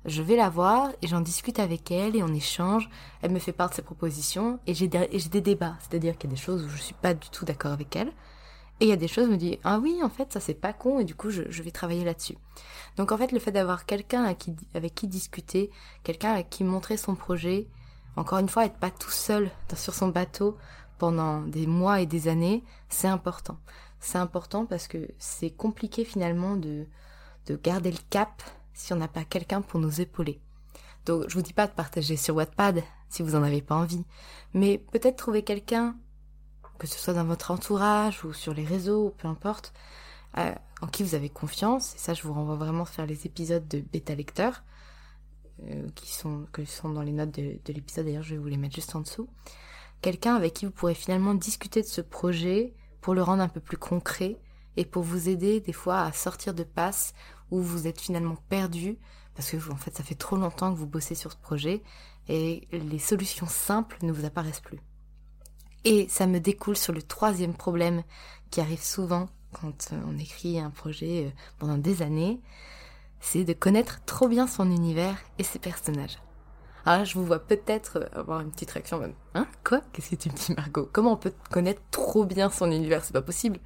je 0.06 0.22
vais 0.22 0.36
la 0.36 0.48
voir 0.48 0.88
et 1.02 1.06
j'en 1.06 1.20
discute 1.20 1.58
avec 1.58 1.90
elle 1.90 2.16
et 2.16 2.22
on 2.22 2.32
échange. 2.32 2.88
Elle 3.20 3.30
me 3.30 3.38
fait 3.38 3.52
part 3.52 3.68
de 3.68 3.74
ses 3.74 3.82
propositions 3.82 4.58
et 4.66 4.72
j'ai 4.72 4.88
des, 4.88 5.40
débats, 5.42 5.76
c'est-à-dire 5.80 6.16
qu'il 6.16 6.30
y 6.30 6.32
a 6.32 6.36
des 6.36 6.42
choses 6.42 6.64
où 6.64 6.68
je 6.70 6.80
suis 6.80 6.94
pas 6.94 7.12
du 7.12 7.28
tout 7.28 7.44
d'accord 7.44 7.72
avec 7.72 7.94
elle 7.94 8.08
et 8.80 8.86
il 8.86 8.88
y 8.88 8.92
a 8.92 8.96
des 8.96 9.08
choses, 9.08 9.26
je 9.26 9.32
me 9.32 9.36
dis, 9.36 9.58
ah 9.64 9.78
oui, 9.78 10.00
en 10.02 10.08
fait, 10.08 10.32
ça 10.32 10.40
c'est 10.40 10.54
pas 10.54 10.74
con, 10.74 10.98
et 10.98 11.04
du 11.04 11.14
coup, 11.14 11.30
je, 11.30 11.62
vais 11.62 11.70
travailler 11.70 12.04
là-dessus. 12.04 12.36
Donc 12.98 13.10
en 13.10 13.16
fait, 13.16 13.32
le 13.32 13.38
fait 13.38 13.50
d'avoir 13.50 13.86
quelqu'un 13.86 14.24
avec 14.24 14.94
qui 14.94 15.08
discuter, 15.08 15.70
quelqu'un 16.02 16.32
avec 16.32 16.50
qui 16.50 16.62
montrer 16.62 16.98
son 16.98 17.14
projet, 17.14 17.68
encore 18.16 18.38
une 18.38 18.50
fois, 18.50 18.66
être 18.66 18.76
pas 18.76 18.90
tout 18.90 19.10
seul 19.10 19.50
sur 19.74 19.94
son 19.94 20.08
bateau 20.08 20.58
pendant 20.98 21.40
des 21.40 21.66
mois 21.66 22.02
et 22.02 22.06
des 22.06 22.28
années, 22.28 22.64
c'est 22.90 23.08
important. 23.08 23.58
C'est 23.98 24.18
important 24.18 24.66
parce 24.66 24.88
que 24.88 25.08
c'est 25.18 25.50
compliqué 25.50 26.04
finalement 26.04 26.56
de, 26.56 26.86
de 27.46 27.56
garder 27.56 27.90
le 27.90 27.98
cap 28.10 28.42
si 28.74 28.92
on 28.92 28.96
n'a 28.96 29.08
pas 29.08 29.24
quelqu'un 29.24 29.62
pour 29.62 29.80
nous 29.80 30.00
épauler. 30.00 30.40
Donc 31.04 31.24
je 31.28 31.34
vous 31.34 31.42
dis 31.42 31.52
pas 31.52 31.66
de 31.66 31.72
partager 31.72 32.16
sur 32.16 32.36
Wattpad 32.36 32.82
si 33.08 33.22
vous 33.22 33.36
en 33.36 33.42
avez 33.42 33.62
pas 33.62 33.76
envie, 33.76 34.04
mais 34.52 34.78
peut-être 34.78 35.16
trouver 35.16 35.42
quelqu'un 35.42 35.96
que 36.78 36.86
ce 36.86 36.98
soit 36.98 37.14
dans 37.14 37.24
votre 37.24 37.50
entourage 37.50 38.24
ou 38.24 38.32
sur 38.32 38.54
les 38.54 38.64
réseaux, 38.64 39.14
peu 39.18 39.28
importe, 39.28 39.72
euh, 40.38 40.52
en 40.82 40.86
qui 40.86 41.02
vous 41.02 41.14
avez 41.14 41.30
confiance. 41.30 41.94
Et 41.94 41.98
ça, 41.98 42.14
je 42.14 42.22
vous 42.22 42.32
renvoie 42.32 42.56
vraiment 42.56 42.84
faire 42.84 43.06
les 43.06 43.26
épisodes 43.26 43.66
de 43.66 43.80
bêta 43.80 44.14
lecteur, 44.14 44.62
euh, 45.64 45.88
qui 45.94 46.12
sont 46.12 46.46
dans 46.84 47.02
les 47.02 47.12
notes 47.12 47.30
de 47.30 47.72
l'épisode. 47.72 48.04
D'ailleurs, 48.04 48.22
je 48.22 48.34
vais 48.34 48.40
vous 48.40 48.48
les 48.48 48.58
mettre 48.58 48.74
juste 48.74 48.94
en 48.94 49.00
dessous. 49.00 49.28
Quelqu'un 50.02 50.34
avec 50.34 50.54
qui 50.54 50.66
vous 50.66 50.72
pourrez 50.72 50.94
finalement 50.94 51.34
discuter 51.34 51.80
de 51.82 51.86
ce 51.86 52.02
projet 52.02 52.74
pour 53.00 53.14
le 53.14 53.22
rendre 53.22 53.42
un 53.42 53.48
peu 53.48 53.60
plus 53.60 53.78
concret 53.78 54.36
et 54.76 54.84
pour 54.84 55.02
vous 55.02 55.28
aider 55.28 55.60
des 55.60 55.72
fois 55.72 56.02
à 56.02 56.12
sortir 56.12 56.52
de 56.52 56.64
passe 56.64 57.14
où 57.50 57.60
vous 57.60 57.86
êtes 57.86 58.00
finalement 58.00 58.36
perdu 58.48 58.98
parce 59.34 59.50
que 59.50 59.56
en 59.70 59.76
fait 59.76 59.96
ça 59.96 60.02
fait 60.02 60.14
trop 60.14 60.36
longtemps 60.36 60.72
que 60.72 60.78
vous 60.78 60.86
bossez 60.86 61.14
sur 61.14 61.32
ce 61.32 61.36
projet 61.36 61.82
et 62.28 62.66
les 62.72 62.98
solutions 62.98 63.46
simples 63.46 63.98
ne 64.02 64.12
vous 64.12 64.24
apparaissent 64.24 64.60
plus. 64.60 64.80
Et 65.84 66.08
ça 66.08 66.26
me 66.26 66.40
découle 66.40 66.76
sur 66.76 66.92
le 66.92 67.02
troisième 67.02 67.54
problème 67.54 68.02
qui 68.50 68.60
arrive 68.60 68.82
souvent 68.82 69.28
quand 69.52 69.88
euh, 69.92 70.00
on 70.06 70.18
écrit 70.18 70.58
un 70.58 70.70
projet 70.70 71.26
euh, 71.26 71.30
pendant 71.58 71.78
des 71.78 72.02
années, 72.02 72.40
c'est 73.20 73.44
de 73.44 73.52
connaître 73.52 74.04
trop 74.04 74.28
bien 74.28 74.46
son 74.46 74.70
univers 74.70 75.16
et 75.38 75.44
ses 75.44 75.58
personnages. 75.58 76.18
Alors 76.84 77.00
là, 77.00 77.04
je 77.04 77.14
vous 77.14 77.24
vois 77.24 77.38
peut-être 77.38 77.98
euh, 77.98 78.20
avoir 78.20 78.40
une 78.40 78.50
petite 78.50 78.70
réaction. 78.70 79.00
Hein? 79.34 79.46
Quoi? 79.64 79.80
Qu'est-ce 79.92 80.10
que 80.10 80.16
tu 80.16 80.28
me 80.28 80.34
dis, 80.34 80.54
Margot? 80.54 80.88
Comment 80.92 81.12
on 81.12 81.16
peut 81.16 81.32
connaître 81.50 81.82
trop 81.90 82.24
bien 82.24 82.50
son 82.50 82.70
univers? 82.70 83.04
C'est 83.04 83.12
pas 83.12 83.22
possible. 83.22 83.58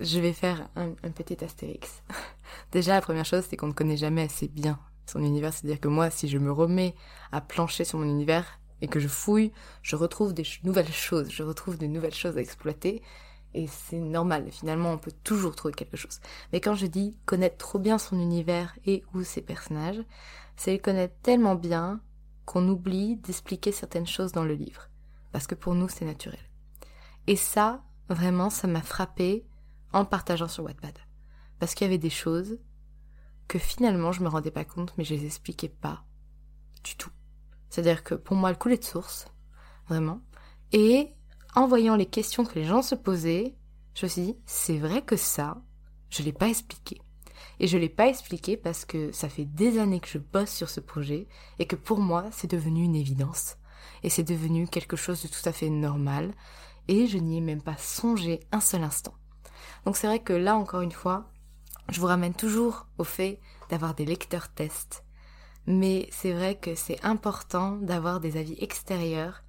Je 0.00 0.18
vais 0.18 0.32
faire 0.32 0.68
un, 0.76 0.90
petit 1.10 1.44
astérix. 1.44 2.02
Déjà, 2.72 2.94
la 2.94 3.00
première 3.00 3.24
chose, 3.24 3.44
c'est 3.48 3.56
qu'on 3.56 3.68
ne 3.68 3.72
connaît 3.72 3.96
jamais 3.96 4.22
assez 4.22 4.48
bien 4.48 4.78
son 5.06 5.22
univers. 5.22 5.52
C'est-à-dire 5.52 5.80
que 5.80 5.88
moi, 5.88 6.10
si 6.10 6.28
je 6.28 6.38
me 6.38 6.50
remets 6.50 6.94
à 7.32 7.40
plancher 7.40 7.84
sur 7.84 7.98
mon 7.98 8.06
univers, 8.06 8.58
et 8.80 8.88
que 8.88 9.00
je 9.00 9.08
fouille, 9.08 9.52
je 9.82 9.96
retrouve 9.96 10.34
des 10.34 10.44
nouvelles 10.62 10.92
choses, 10.92 11.30
je 11.30 11.42
retrouve 11.42 11.78
des 11.78 11.88
nouvelles 11.88 12.14
choses 12.14 12.36
à 12.36 12.40
exploiter. 12.40 13.02
Et 13.54 13.68
c'est 13.68 14.00
normal, 14.00 14.50
finalement, 14.50 14.92
on 14.92 14.98
peut 14.98 15.12
toujours 15.22 15.54
trouver 15.54 15.74
quelque 15.74 15.96
chose. 15.96 16.18
Mais 16.52 16.60
quand 16.60 16.74
je 16.74 16.86
dis 16.86 17.16
connaître 17.24 17.56
trop 17.56 17.78
bien 17.78 17.98
son 17.98 18.18
univers 18.18 18.76
et 18.84 19.04
ou 19.14 19.22
ses 19.22 19.42
personnages, 19.42 20.02
c'est 20.56 20.72
le 20.72 20.78
connaître 20.78 21.14
tellement 21.22 21.54
bien 21.54 22.00
qu'on 22.46 22.68
oublie 22.68 23.16
d'expliquer 23.16 23.70
certaines 23.70 24.08
choses 24.08 24.32
dans 24.32 24.44
le 24.44 24.54
livre. 24.54 24.90
Parce 25.30 25.46
que 25.46 25.54
pour 25.54 25.74
nous, 25.74 25.88
c'est 25.88 26.04
naturel. 26.04 26.40
Et 27.26 27.36
ça, 27.36 27.82
vraiment, 28.08 28.50
ça 28.50 28.66
m'a 28.66 28.82
frappé 28.82 29.46
en 29.94 30.04
partageant 30.04 30.48
sur 30.48 30.64
Wattpad. 30.64 30.98
parce 31.58 31.74
qu'il 31.74 31.86
y 31.86 31.88
avait 31.88 31.98
des 31.98 32.10
choses 32.10 32.58
que 33.48 33.58
finalement 33.58 34.12
je 34.12 34.22
me 34.22 34.28
rendais 34.28 34.50
pas 34.50 34.64
compte, 34.64 34.92
mais 34.98 35.04
je 35.04 35.14
les 35.14 35.24
expliquais 35.24 35.68
pas 35.68 36.04
du 36.82 36.96
tout. 36.96 37.10
C'est-à-dire 37.70 38.02
que 38.04 38.14
pour 38.14 38.36
moi, 38.36 38.50
le 38.50 38.56
coulait 38.56 38.76
de 38.76 38.84
source, 38.84 39.26
vraiment. 39.88 40.20
Et 40.72 41.14
en 41.54 41.66
voyant 41.66 41.96
les 41.96 42.06
questions 42.06 42.44
que 42.44 42.56
les 42.56 42.64
gens 42.64 42.82
se 42.82 42.94
posaient, 42.94 43.56
je 43.94 44.06
me 44.06 44.08
suis 44.08 44.22
dit, 44.22 44.36
c'est 44.46 44.78
vrai 44.78 45.02
que 45.02 45.16
ça, 45.16 45.62
je 46.10 46.22
l'ai 46.22 46.32
pas 46.32 46.48
expliqué. 46.48 47.00
Et 47.60 47.68
je 47.68 47.78
l'ai 47.78 47.88
pas 47.88 48.08
expliqué 48.08 48.56
parce 48.56 48.84
que 48.84 49.12
ça 49.12 49.28
fait 49.28 49.44
des 49.44 49.78
années 49.78 50.00
que 50.00 50.08
je 50.08 50.18
bosse 50.18 50.50
sur 50.50 50.70
ce 50.70 50.80
projet 50.80 51.28
et 51.58 51.66
que 51.66 51.76
pour 51.76 52.00
moi, 52.00 52.28
c'est 52.32 52.50
devenu 52.50 52.82
une 52.82 52.96
évidence. 52.96 53.56
Et 54.02 54.10
c'est 54.10 54.24
devenu 54.24 54.66
quelque 54.66 54.96
chose 54.96 55.22
de 55.22 55.28
tout 55.28 55.48
à 55.48 55.52
fait 55.52 55.70
normal. 55.70 56.34
Et 56.88 57.06
je 57.06 57.18
n'y 57.18 57.38
ai 57.38 57.40
même 57.40 57.62
pas 57.62 57.76
songé 57.76 58.40
un 58.50 58.60
seul 58.60 58.82
instant. 58.82 59.14
Donc 59.84 59.96
c'est 59.96 60.06
vrai 60.06 60.20
que 60.20 60.32
là, 60.32 60.56
encore 60.56 60.80
une 60.80 60.92
fois, 60.92 61.30
je 61.90 62.00
vous 62.00 62.06
ramène 62.06 62.34
toujours 62.34 62.86
au 62.98 63.04
fait 63.04 63.40
d'avoir 63.70 63.94
des 63.94 64.04
lecteurs 64.04 64.48
tests. 64.48 65.04
Mais 65.66 66.08
c'est 66.10 66.32
vrai 66.32 66.56
que 66.56 66.74
c'est 66.74 67.02
important 67.04 67.72
d'avoir 67.72 68.20
des 68.20 68.36
avis 68.36 68.56
extérieurs 68.60 69.42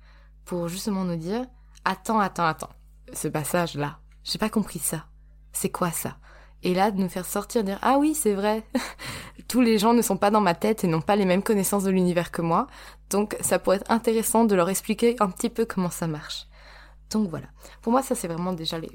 pour 0.46 0.68
justement 0.68 1.04
nous 1.04 1.18
dire 1.18 1.46
attends, 1.84 2.20
attends, 2.20 2.46
attends. 2.46 2.74
Ce 3.14 3.28
passage-là, 3.28 4.00
j'ai 4.24 4.40
pas 4.40 4.50
compris 4.50 4.80
ça. 4.80 5.06
C'est 5.52 5.70
quoi 5.70 5.92
ça? 5.92 6.18
Et 6.64 6.74
là, 6.74 6.90
de 6.90 7.00
nous 7.00 7.10
faire 7.10 7.26
sortir, 7.26 7.64
dire 7.64 7.80
ah 7.82 7.98
oui, 8.00 8.16
c'est 8.16 8.34
vrai. 8.34 8.64
Tous 9.48 9.62
les 9.62 9.78
gens 9.78 9.94
ne 9.94 10.02
sont 10.02 10.18
pas 10.18 10.32
dans 10.32 10.42
ma 10.42 10.56
tête 10.56 10.84
et 10.84 10.88
n'ont 10.88 11.02
pas 11.02 11.16
les 11.16 11.26
mêmes 11.26 11.44
connaissances 11.44 11.84
de 11.84 11.92
l'univers 11.92 12.32
que 12.32 12.42
moi. 12.42 12.68
Donc, 13.12 13.38
ça 13.42 13.60
pourrait 13.60 13.78
être 13.78 13.92
intéressant 13.92 14.46
de 14.46 14.56
leur 14.56 14.70
expliquer 14.70 15.16
un 15.20 15.30
petit 15.30 15.50
peu 15.50 15.66
comment 15.66 15.92
ça 15.92 16.08
marche. 16.08 16.48
Donc 17.12 17.30
voilà. 17.30 17.48
Pour 17.82 17.92
moi, 17.92 18.02
ça 18.02 18.16
c'est 18.16 18.28
vraiment 18.28 18.54
déjà 18.54 18.80
les, 18.80 18.90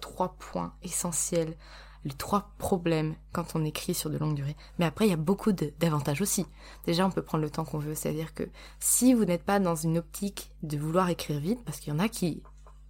trois 0.00 0.34
points 0.38 0.74
essentiels 0.82 1.56
les 2.04 2.12
trois 2.12 2.50
problèmes 2.58 3.14
quand 3.32 3.56
on 3.56 3.64
écrit 3.64 3.94
sur 3.94 4.10
de 4.10 4.18
longue 4.18 4.34
durée. 4.34 4.56
Mais 4.78 4.84
après, 4.84 5.06
il 5.06 5.10
y 5.10 5.14
a 5.14 5.16
beaucoup 5.16 5.52
d'avantages 5.52 6.20
aussi. 6.20 6.46
Déjà, 6.84 7.06
on 7.06 7.10
peut 7.10 7.22
prendre 7.22 7.42
le 7.42 7.50
temps 7.50 7.64
qu'on 7.64 7.78
veut. 7.78 7.94
C'est-à-dire 7.94 8.34
que 8.34 8.44
si 8.78 9.14
vous 9.14 9.24
n'êtes 9.24 9.44
pas 9.44 9.58
dans 9.58 9.74
une 9.74 9.98
optique 9.98 10.50
de 10.62 10.76
vouloir 10.76 11.08
écrire 11.08 11.40
vite, 11.40 11.64
parce 11.64 11.80
qu'il 11.80 11.92
y 11.92 11.96
en 11.96 12.00
a 12.00 12.08
qui 12.08 12.42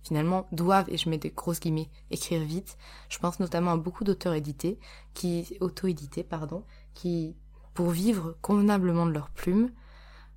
finalement 0.02 0.46
doivent, 0.52 0.90
et 0.90 0.98
je 0.98 1.08
mets 1.08 1.18
des 1.18 1.30
grosses 1.30 1.60
guillemets, 1.60 1.88
écrire 2.10 2.42
vite. 2.42 2.76
Je 3.08 3.18
pense 3.18 3.40
notamment 3.40 3.72
à 3.72 3.76
beaucoup 3.76 4.04
d'auteurs 4.04 4.34
édités, 4.34 4.78
qui, 5.14 5.56
auto-édités, 5.60 6.24
pardon, 6.24 6.64
qui, 6.92 7.36
pour 7.72 7.90
vivre 7.90 8.36
convenablement 8.42 9.06
de 9.06 9.12
leur 9.12 9.30
plume, 9.30 9.70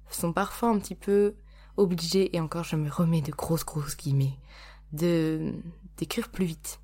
sont 0.10 0.32
parfois 0.32 0.70
un 0.70 0.80
petit 0.80 0.96
peu 0.96 1.36
obligés, 1.78 2.36
et 2.36 2.40
encore 2.40 2.64
je 2.64 2.76
me 2.76 2.90
remets 2.90 3.22
de 3.22 3.32
grosses 3.32 3.66
grosses 3.66 3.96
guillemets, 3.96 4.38
de, 4.94 5.54
d'écrire 5.98 6.30
plus 6.30 6.46
vite 6.46 6.80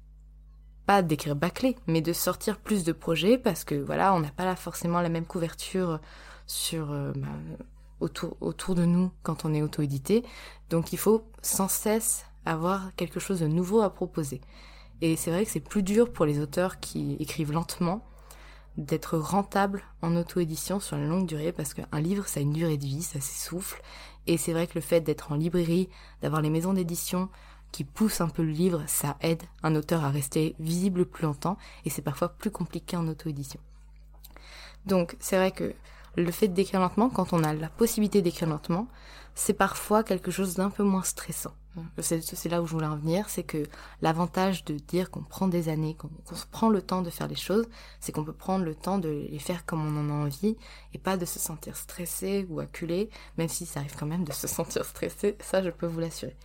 pas 0.85 1.01
d'écrire 1.01 1.35
bâclé, 1.35 1.77
mais 1.87 2.01
de 2.01 2.13
sortir 2.13 2.59
plus 2.59 2.83
de 2.83 2.91
projets 2.91 3.37
parce 3.37 3.63
que 3.63 3.75
voilà, 3.75 4.13
on 4.13 4.19
n'a 4.19 4.31
pas 4.31 4.45
là 4.45 4.55
forcément 4.55 5.01
la 5.01 5.09
même 5.09 5.25
couverture 5.25 5.99
sur 6.45 6.91
euh, 6.91 7.11
bah, 7.15 7.27
autour, 7.99 8.35
autour 8.41 8.75
de 8.75 8.85
nous 8.85 9.11
quand 9.23 9.45
on 9.45 9.53
est 9.53 9.61
auto-édité. 9.61 10.23
Donc 10.69 10.93
il 10.93 10.97
faut 10.97 11.23
sans 11.41 11.69
cesse 11.69 12.25
avoir 12.45 12.93
quelque 12.95 13.19
chose 13.19 13.39
de 13.39 13.47
nouveau 13.47 13.81
à 13.81 13.89
proposer. 13.89 14.41
Et 15.01 15.15
c'est 15.15 15.31
vrai 15.31 15.45
que 15.45 15.51
c'est 15.51 15.59
plus 15.59 15.83
dur 15.83 16.11
pour 16.11 16.25
les 16.25 16.39
auteurs 16.39 16.79
qui 16.79 17.15
écrivent 17.19 17.51
lentement 17.51 18.05
d'être 18.77 19.17
rentable 19.17 19.83
en 20.01 20.15
auto-édition 20.15 20.79
sur 20.79 20.97
la 20.97 21.05
longue 21.05 21.27
durée 21.27 21.51
parce 21.51 21.73
qu'un 21.73 21.99
livre 21.99 22.27
ça 22.27 22.39
a 22.39 22.43
une 22.43 22.53
durée 22.53 22.77
de 22.77 22.85
vie, 22.85 23.03
ça 23.03 23.21
s'essouffle. 23.21 23.81
Et 24.27 24.37
c'est 24.37 24.53
vrai 24.53 24.67
que 24.67 24.75
le 24.75 24.81
fait 24.81 25.01
d'être 25.01 25.31
en 25.31 25.35
librairie, 25.35 25.89
d'avoir 26.21 26.41
les 26.41 26.49
maisons 26.49 26.73
d'édition, 26.73 27.29
qui 27.71 27.83
pousse 27.83 28.21
un 28.21 28.29
peu 28.29 28.43
le 28.43 28.51
livre, 28.51 28.83
ça 28.87 29.17
aide 29.21 29.41
un 29.63 29.75
auteur 29.75 30.03
à 30.05 30.09
rester 30.09 30.55
visible 30.59 31.05
plus 31.05 31.25
longtemps 31.25 31.57
et 31.85 31.89
c'est 31.89 32.03
parfois 32.03 32.29
plus 32.29 32.51
compliqué 32.51 32.95
en 32.95 33.07
auto-édition. 33.07 33.59
Donc 34.85 35.17
c'est 35.19 35.37
vrai 35.37 35.51
que 35.51 35.73
le 36.15 36.31
fait 36.31 36.47
d'écrire 36.47 36.79
lentement, 36.79 37.09
quand 37.09 37.33
on 37.33 37.43
a 37.43 37.53
la 37.53 37.69
possibilité 37.69 38.21
d'écrire 38.21 38.47
lentement, 38.47 38.87
c'est 39.35 39.53
parfois 39.53 40.03
quelque 40.03 40.31
chose 40.31 40.55
d'un 40.55 40.69
peu 40.69 40.83
moins 40.83 41.03
stressant. 41.03 41.53
C'est 41.99 42.49
là 42.49 42.61
où 42.61 42.67
je 42.67 42.73
voulais 42.73 42.85
en 42.85 42.97
venir, 42.97 43.29
c'est 43.29 43.43
que 43.43 43.63
l'avantage 44.01 44.63
de 44.63 44.75
dire 44.75 45.09
qu'on 45.09 45.23
prend 45.23 45.47
des 45.47 45.69
années, 45.69 45.95
qu'on 45.95 46.09
prend 46.51 46.69
le 46.69 46.83
temps 46.83 47.01
de 47.01 47.09
faire 47.09 47.27
les 47.27 47.35
choses, 47.35 47.67
c'est 47.99 48.11
qu'on 48.11 48.23
peut 48.23 48.31
prendre 48.31 48.63
le 48.63 48.75
temps 48.75 48.99
de 48.99 49.09
les 49.09 49.39
faire 49.39 49.65
comme 49.65 49.83
on 49.83 49.99
en 49.99 50.09
a 50.11 50.25
envie 50.25 50.55
et 50.93 50.99
pas 50.99 51.17
de 51.17 51.25
se 51.25 51.39
sentir 51.39 51.75
stressé 51.75 52.45
ou 52.49 52.59
acculé, 52.59 53.09
même 53.39 53.49
si 53.49 53.65
ça 53.65 53.79
arrive 53.79 53.95
quand 53.97 54.05
même 54.05 54.23
de 54.23 54.31
se 54.31 54.47
sentir 54.47 54.85
stressé, 54.85 55.35
ça 55.39 55.63
je 55.63 55.71
peux 55.71 55.87
vous 55.87 55.99
l'assurer. 55.99 56.37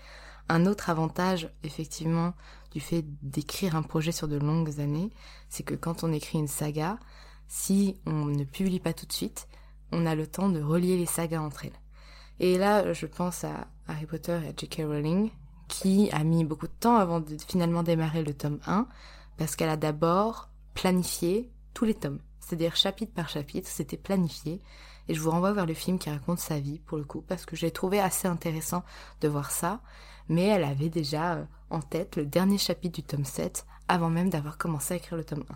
Un 0.49 0.65
autre 0.65 0.89
avantage, 0.89 1.51
effectivement, 1.63 2.33
du 2.71 2.81
fait 2.81 3.05
d'écrire 3.23 3.77
un 3.77 3.83
projet 3.83 4.13
sur 4.13 4.29
de 4.29 4.39
longues 4.39 4.81
années, 4.81 5.11
c'est 5.51 5.63
que 5.63 5.75
quand 5.75 6.05
on 6.05 6.13
écrit 6.13 6.39
une 6.39 6.49
saga, 6.49 6.99
si 7.49 7.99
on 8.07 8.25
ne 8.25 8.45
publie 8.45 8.81
pas 8.81 8.95
tout 8.95 9.05
de 9.05 9.13
suite, 9.13 9.47
on 9.93 10.07
a 10.07 10.15
le 10.15 10.27
temps 10.27 10.49
de 10.49 10.63
relier 10.63 10.97
les 10.97 11.07
sagas 11.07 11.41
entre 11.41 11.67
elles. 11.67 11.81
Et 12.41 12.59
là, 12.59 12.93
je 12.93 13.07
pense 13.07 13.45
à 13.45 13.69
Harry 13.87 14.07
Potter 14.07 14.39
et 14.45 14.49
à 14.49 14.53
J.K. 14.57 14.83
Rowling, 14.87 15.31
qui 15.67 16.11
a 16.13 16.25
mis 16.25 16.45
beaucoup 16.45 16.67
de 16.67 16.73
temps 16.81 16.97
avant 16.97 17.21
de 17.21 17.37
finalement 17.49 17.83
démarrer 17.83 18.23
le 18.23 18.35
tome 18.35 18.59
1, 18.67 18.87
parce 19.37 19.57
qu'elle 19.57 19.69
a 19.69 19.77
d'abord 19.77 20.49
planifié 20.75 21.51
tous 21.75 21.85
les 21.85 21.95
tomes. 21.95 22.21
C'est-à-dire 22.41 22.77
chapitre 22.77 23.13
par 23.13 23.29
chapitre, 23.29 23.69
c'était 23.69 23.97
planifié. 23.97 24.61
Et 25.09 25.15
je 25.15 25.21
vous 25.21 25.31
renvoie 25.31 25.53
vers 25.53 25.67
le 25.67 25.75
film 25.75 25.99
qui 25.99 26.11
raconte 26.11 26.39
sa 26.39 26.61
vie, 26.61 26.79
pour 26.81 26.99
le 26.99 27.05
coup, 27.05 27.23
parce 27.23 27.45
que 27.47 27.57
j'ai 27.57 27.71
trouvé 27.71 28.01
assez 28.01 28.29
intéressant 28.29 28.85
de 29.21 29.29
voir 29.29 29.51
ça 29.51 29.81
mais 30.29 30.45
elle 30.45 30.65
avait 30.65 30.89
déjà 30.91 31.35
euh, 31.35 31.45
en 31.71 31.81
tête 31.81 32.17
le 32.17 32.27
dernier 32.27 32.59
chapitre 32.59 32.97
du 32.97 33.03
tome 33.03 33.25
7 33.25 33.67
avant 33.89 34.11
même 34.11 34.29
d'avoir 34.29 34.59
commencé 34.59 34.95
à 34.95 34.97
écrire 34.99 35.17
le 35.17 35.25
tome 35.25 35.45
1. 35.49 35.55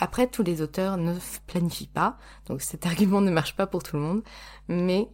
Après, 0.00 0.26
tous 0.26 0.42
les 0.42 0.62
auteurs 0.62 0.96
ne 0.96 1.14
planifient 1.46 1.86
pas, 1.86 2.16
donc 2.46 2.62
cet 2.62 2.86
argument 2.86 3.20
ne 3.20 3.30
marche 3.30 3.56
pas 3.56 3.66
pour 3.66 3.82
tout 3.82 3.96
le 3.96 4.02
monde, 4.02 4.22
mais 4.68 5.08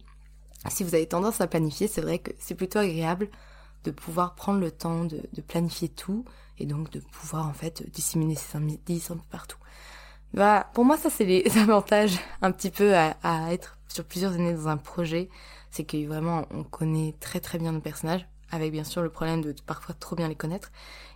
si 0.71 0.83
vous 0.83 0.95
avez 0.95 1.07
tendance 1.07 1.41
à 1.41 1.47
planifier, 1.47 1.87
c'est 1.87 2.01
vrai 2.01 2.19
que 2.19 2.31
c'est 2.39 2.55
plutôt 2.55 2.79
agréable 2.79 3.29
de 3.83 3.91
pouvoir 3.91 4.35
prendre 4.35 4.59
le 4.59 4.71
temps 4.71 5.05
de, 5.05 5.21
planifier 5.47 5.89
tout 5.89 6.25
et 6.57 6.65
donc 6.65 6.91
de 6.91 6.99
pouvoir 6.99 7.47
en 7.47 7.53
fait 7.53 7.89
disséminer 7.91 8.35
ses 8.35 8.57
indices 8.57 9.11
un 9.11 9.17
peu 9.17 9.23
partout. 9.29 9.57
Bah, 10.33 10.69
pour 10.73 10.85
moi, 10.85 10.97
ça 10.97 11.09
c'est 11.09 11.25
les 11.25 11.57
avantages 11.57 12.19
un 12.41 12.51
petit 12.51 12.71
peu 12.71 12.95
à, 12.95 13.15
être 13.51 13.77
sur 13.87 14.05
plusieurs 14.05 14.33
années 14.33 14.53
dans 14.53 14.67
un 14.67 14.77
projet, 14.77 15.29
c'est 15.69 15.83
que 15.83 16.05
vraiment 16.07 16.45
on 16.51 16.63
connaît 16.63 17.15
très 17.19 17.39
très 17.39 17.57
bien 17.57 17.73
nos 17.73 17.81
personnages 17.81 18.25
avec 18.51 18.71
bien 18.71 18.83
sûr 18.83 19.01
le 19.01 19.09
problème 19.09 19.41
de 19.41 19.55
parfois 19.65 19.95
trop 19.95 20.15
bien 20.15 20.27
les 20.27 20.35
connaître. 20.35 20.71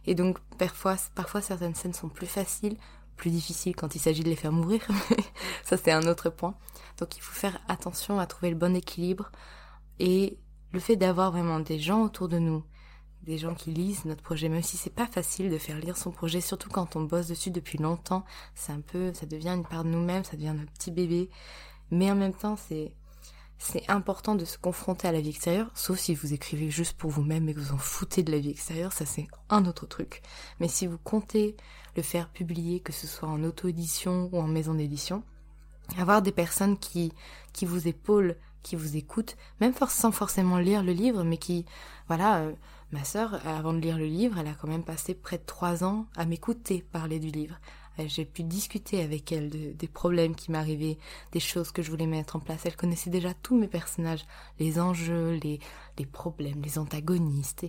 Et 0.06 0.16
donc 0.16 0.40
parfois, 0.58 0.96
parfois 1.16 1.42
certaines 1.42 1.76
scènes 1.76 1.94
sont 1.94 2.10
plus 2.10 2.28
faciles, 2.28 2.78
plus 3.18 3.30
difficiles 3.30 3.76
quand 3.76 3.96
il 3.96 4.00
s'agit 4.00 4.24
de 4.24 4.30
les 4.30 4.36
faire 4.36 4.52
mourir. 4.52 4.82
Ça 5.64 5.78
c'est 5.78 5.92
un 5.92 6.08
autre 6.08 6.30
point. 6.30 6.56
Donc 6.98 7.18
il 7.18 7.22
faut 7.22 7.34
faire 7.34 7.60
attention 7.68 8.20
à 8.20 8.28
trouver 8.28 8.50
le 8.50 8.56
bon 8.56 8.76
équilibre 8.76 9.32
et 10.00 10.40
le 10.72 10.80
fait 10.80 10.96
d'avoir 10.96 11.32
vraiment 11.32 11.60
des 11.60 11.80
gens 11.80 12.04
autour 12.04 12.28
de 12.28 12.38
nous, 12.38 12.64
des 13.24 13.38
gens 13.38 13.56
qui 13.56 13.72
lisent 13.72 14.06
notre 14.06 14.22
projet, 14.22 14.50
même 14.50 14.62
si 14.62 14.78
c'est 14.78 14.90
pas 14.90 15.08
facile 15.08 15.50
de 15.50 15.58
faire 15.58 15.80
lire 15.80 15.98
son 15.98 16.12
projet, 16.12 16.42
surtout 16.42 16.70
quand 16.70 16.96
on 16.96 17.02
bosse 17.02 17.28
dessus 17.28 17.52
depuis 17.52 17.78
longtemps, 17.78 18.26
c'est 18.54 18.72
un 18.72 18.82
peu, 18.82 19.14
ça 19.14 19.26
devient 19.26 19.50
une 19.50 19.66
part 19.66 19.84
de 19.84 19.90
nous-mêmes, 19.90 20.24
ça 20.24 20.36
devient 20.36 20.54
notre 20.56 20.72
petit 20.72 20.92
bébé. 20.92 21.30
Mais 21.92 22.12
en 22.12 22.16
même 22.16 22.34
temps, 22.34 22.56
c'est 22.56 22.94
c'est 23.58 23.90
important 23.90 24.36
de 24.36 24.44
se 24.44 24.58
confronter 24.58 25.08
à 25.08 25.12
la 25.14 25.22
vie 25.22 25.30
extérieure, 25.30 25.72
sauf 25.74 25.98
si 25.98 26.14
vous 26.14 26.34
écrivez 26.34 26.70
juste 26.70 26.98
pour 26.98 27.10
vous-même 27.10 27.48
et 27.48 27.54
que 27.54 27.60
vous 27.60 27.74
en 27.74 27.78
foutez 27.78 28.22
de 28.22 28.32
la 28.32 28.40
vie 28.40 28.50
extérieure, 28.50 28.92
ça 28.92 29.06
c'est 29.06 29.28
un 29.50 29.66
autre 29.66 29.86
truc. 29.86 30.22
Mais 30.60 30.68
si 30.68 30.88
vous 30.88 30.98
comptez 30.98 31.56
le 31.96 32.02
faire 32.02 32.30
publier, 32.30 32.82
que 32.82 32.92
ce 32.92 33.08
soit 33.08 33.30
en 33.30 33.44
auto-édition 33.44 34.30
ou 34.32 34.40
en 34.40 34.48
maison 34.48 34.74
d'édition, 34.74 35.24
avoir 35.98 36.22
des 36.22 36.32
personnes 36.32 36.78
qui, 36.78 37.12
qui 37.54 37.66
vous 37.66 37.88
épaulent, 37.88 38.36
qui 38.64 38.76
vous 38.76 38.98
écoutent, 38.98 39.38
même 39.62 39.74
sans 39.90 40.12
forcément 40.12 40.58
lire 40.58 40.84
le 40.84 40.92
livre, 40.92 41.24
mais 41.24 41.38
qui, 41.38 41.66
voilà, 42.08 42.38
euh, 42.38 42.54
ma 42.92 43.04
sœur, 43.04 43.40
avant 43.46 43.74
de 43.74 43.80
lire 43.80 43.98
le 43.98 44.06
livre, 44.06 44.38
elle 44.40 44.48
a 44.48 44.54
quand 44.54 44.68
même 44.68 44.84
passé 44.84 45.14
près 45.14 45.38
de 45.38 45.44
trois 45.46 45.84
ans 45.84 46.08
à 46.16 46.26
m'écouter 46.26 46.84
parler 46.92 47.20
du 47.20 47.30
livre, 47.30 47.60
euh, 48.00 48.06
j'ai 48.08 48.26
pu 48.26 48.44
discuter 48.44 49.02
avec 49.02 49.32
elle 49.32 49.76
des 49.76 49.88
problèmes 49.88 50.36
qui 50.36 50.52
m'arrivaient, 50.52 50.98
des 51.32 51.40
choses 51.40 51.72
que 51.72 51.82
je 51.82 51.90
voulais 51.90 52.08
mettre 52.08 52.36
en 52.36 52.40
place. 52.40 52.66
Elle 52.66 52.76
connaissait 52.76 53.10
déjà 53.10 53.34
tous 53.34 53.58
mes 53.58 53.68
personnages, 53.68 54.26
les 54.60 54.80
enjeux, 54.80 55.40
les, 55.44 55.60
les 55.98 56.06
problèmes, 56.06 56.62
les 56.62 56.78
antagonistes. 56.78 57.66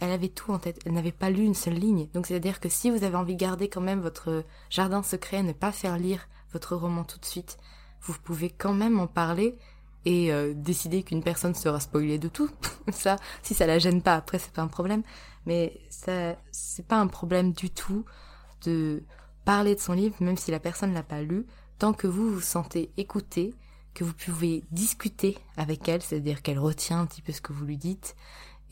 Elle 0.00 0.10
avait 0.10 0.28
tout 0.28 0.52
en 0.52 0.58
tête. 0.58 0.80
Elle 0.84 0.92
n'avait 0.92 1.12
pas 1.12 1.30
lu 1.30 1.44
une 1.44 1.54
seule 1.54 1.74
ligne. 1.74 2.08
Donc 2.14 2.26
c'est-à-dire 2.26 2.60
que 2.60 2.68
si 2.68 2.90
vous 2.90 3.04
avez 3.04 3.16
envie 3.16 3.34
de 3.34 3.40
garder 3.40 3.68
quand 3.68 3.80
même 3.80 4.00
votre 4.00 4.44
jardin 4.68 5.02
secret, 5.02 5.42
ne 5.42 5.52
pas 5.52 5.72
faire 5.72 5.98
lire 5.98 6.28
votre 6.52 6.76
roman 6.76 7.04
tout 7.04 7.18
de 7.18 7.24
suite, 7.24 7.58
vous 8.02 8.14
pouvez 8.24 8.50
quand 8.50 8.72
même 8.72 8.98
en 8.98 9.06
parler 9.06 9.56
et 10.04 10.32
euh, 10.32 10.54
décider 10.54 11.02
qu'une 11.02 11.22
personne 11.22 11.54
sera 11.54 11.80
spoilée 11.80 12.18
de 12.18 12.28
tout. 12.28 12.50
ça, 12.92 13.16
si 13.42 13.54
ça 13.54 13.66
la 13.66 13.78
gêne 13.78 14.02
pas, 14.02 14.14
après 14.14 14.38
c'est 14.38 14.52
pas 14.52 14.62
un 14.62 14.68
problème. 14.68 15.02
Mais 15.46 15.80
ça, 15.90 16.36
c'est 16.50 16.86
pas 16.86 16.98
un 16.98 17.06
problème 17.06 17.52
du 17.52 17.70
tout 17.70 18.04
de 18.64 19.02
parler 19.44 19.74
de 19.74 19.80
son 19.80 19.94
livre, 19.94 20.16
même 20.20 20.36
si 20.36 20.50
la 20.50 20.60
personne 20.60 20.90
ne 20.90 20.94
l'a 20.94 21.02
pas 21.02 21.22
lu, 21.22 21.46
tant 21.78 21.92
que 21.92 22.06
vous 22.06 22.30
vous 22.30 22.40
sentez 22.40 22.90
écouté, 22.96 23.54
que 23.94 24.04
vous 24.04 24.12
pouvez 24.12 24.64
discuter 24.70 25.38
avec 25.56 25.88
elle, 25.88 26.02
c'est-à-dire 26.02 26.42
qu'elle 26.42 26.58
retient 26.58 27.00
un 27.00 27.06
petit 27.06 27.22
peu 27.22 27.32
ce 27.32 27.40
que 27.40 27.52
vous 27.52 27.64
lui 27.64 27.76
dites, 27.76 28.14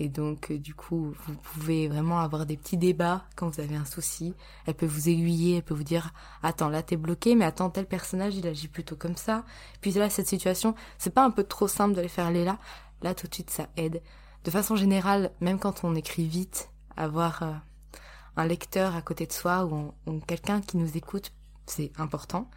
Et 0.00 0.08
donc, 0.08 0.50
euh, 0.50 0.58
du 0.58 0.74
coup, 0.74 1.12
vous 1.26 1.34
pouvez 1.34 1.88
vraiment 1.88 2.20
avoir 2.20 2.46
des 2.46 2.56
petits 2.56 2.76
débats 2.76 3.24
quand 3.36 3.48
vous 3.48 3.60
avez 3.60 3.74
un 3.74 3.84
souci. 3.84 4.34
Elle 4.66 4.74
peut 4.74 4.86
vous 4.86 5.08
aiguiller, 5.08 5.56
elle 5.56 5.62
peut 5.62 5.74
vous 5.74 5.84
dire, 5.84 6.12
attends, 6.42 6.68
là 6.68 6.82
t'es 6.82 6.96
bloqué, 6.96 7.34
mais 7.34 7.44
attends, 7.44 7.70
tel 7.70 7.86
personnage, 7.86 8.36
il 8.36 8.46
agit 8.46 8.68
plutôt 8.68 8.96
comme 8.96 9.16
ça. 9.16 9.44
Puis 9.80 9.92
là, 9.92 10.08
cette 10.08 10.28
situation, 10.28 10.74
c'est 10.98 11.12
pas 11.12 11.24
un 11.24 11.30
peu 11.30 11.42
trop 11.42 11.68
simple 11.68 11.94
de 11.94 12.00
les 12.00 12.08
faire 12.08 12.26
aller 12.26 12.44
là. 12.44 12.58
Là, 13.02 13.14
tout 13.14 13.26
de 13.26 13.34
suite, 13.34 13.50
ça 13.50 13.68
aide. 13.76 14.02
De 14.44 14.50
façon 14.50 14.76
générale, 14.76 15.32
même 15.40 15.58
quand 15.58 15.84
on 15.84 15.94
écrit 15.94 16.26
vite, 16.26 16.70
avoir 16.96 17.42
euh, 17.42 17.52
un 18.36 18.46
lecteur 18.46 18.94
à 18.94 19.02
côté 19.02 19.26
de 19.26 19.32
soi 19.32 19.64
ou, 19.64 19.92
ou 20.06 20.20
quelqu'un 20.20 20.60
qui 20.60 20.76
nous 20.76 20.96
écoute, 20.96 21.32
c'est 21.66 21.92
important. 21.98 22.48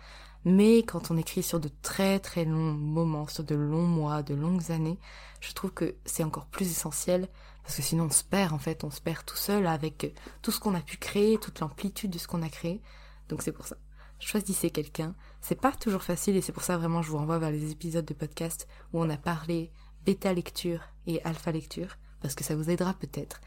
Mais 0.44 0.80
quand 0.80 1.12
on 1.12 1.18
écrit 1.18 1.44
sur 1.44 1.60
de 1.60 1.70
très 1.82 2.20
très 2.20 2.46
longs 2.46 2.74
moments, 2.74 3.28
sur 3.28 3.44
de 3.44 3.56
longs 3.56 3.86
mois, 3.86 4.24
de 4.24 4.34
longues 4.34 4.72
années, 4.72 5.00
je 5.40 5.54
trouve 5.54 5.72
que 5.72 5.96
c'est 6.06 6.24
encore 6.24 6.48
plus 6.48 6.70
essentiel 6.70 7.28
parce 7.64 7.76
que 7.76 7.82
sinon 7.82 8.06
on 8.06 8.10
se 8.10 8.24
perd 8.24 8.54
en 8.54 8.58
fait, 8.58 8.84
on 8.84 8.90
se 8.90 9.02
perd 9.02 9.24
tout 9.26 9.36
seul 9.36 9.68
avec 9.68 10.14
tout 10.42 10.52
ce 10.52 10.60
qu'on 10.60 10.74
a 10.74 10.82
pu 10.82 10.98
créer, 10.98 11.38
toute 11.38 11.60
l'amplitude 11.60 12.12
de 12.12 12.18
ce 12.18 12.28
qu'on 12.28 12.42
a 12.42 12.50
créé. 12.50 12.82
Donc 13.30 13.44
c'est 13.44 13.52
pour 13.52 13.68
ça. 13.68 13.78
Choisissez 14.20 14.72
quelqu'un. 14.72 15.16
C'est 15.42 15.60
pas 15.60 15.72
toujours 15.72 16.04
facile 16.04 16.36
et 16.36 16.42
c'est 16.42 16.52
pour 16.52 16.64
ça 16.64 16.78
vraiment 16.78 17.02
je 17.02 17.12
vous 17.12 17.18
renvoie 17.18 17.40
vers 17.40 17.52
les 17.52 17.72
épisodes 17.72 18.06
de 18.06 18.14
podcast 18.14 18.68
où 18.94 19.02
on 19.02 19.10
a 19.10 19.18
parlé 19.18 19.72
bêta 20.06 20.34
lecture 20.34 20.82
et 21.06 21.22
alpha 21.24 21.52
lecture 21.52 21.98
parce 22.22 22.36
que 22.36 22.44
ça 22.44 22.56
vous 22.56 22.70
aidera 22.70 22.94
peut-être. 22.94 23.42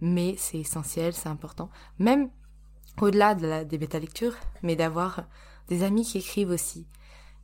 Mais 0.00 0.34
c'est 0.38 0.58
essentiel, 0.58 1.12
c'est 1.12 1.28
important. 1.28 1.70
Même 1.98 2.30
au-delà 3.00 3.34
de 3.34 3.64
des 3.64 3.78
bêta 3.78 3.98
lectures, 3.98 4.34
mais 4.62 4.76
d'avoir 4.76 5.24
des 5.68 5.82
amis 5.82 6.04
qui 6.04 6.18
écrivent 6.18 6.50
aussi. 6.50 6.86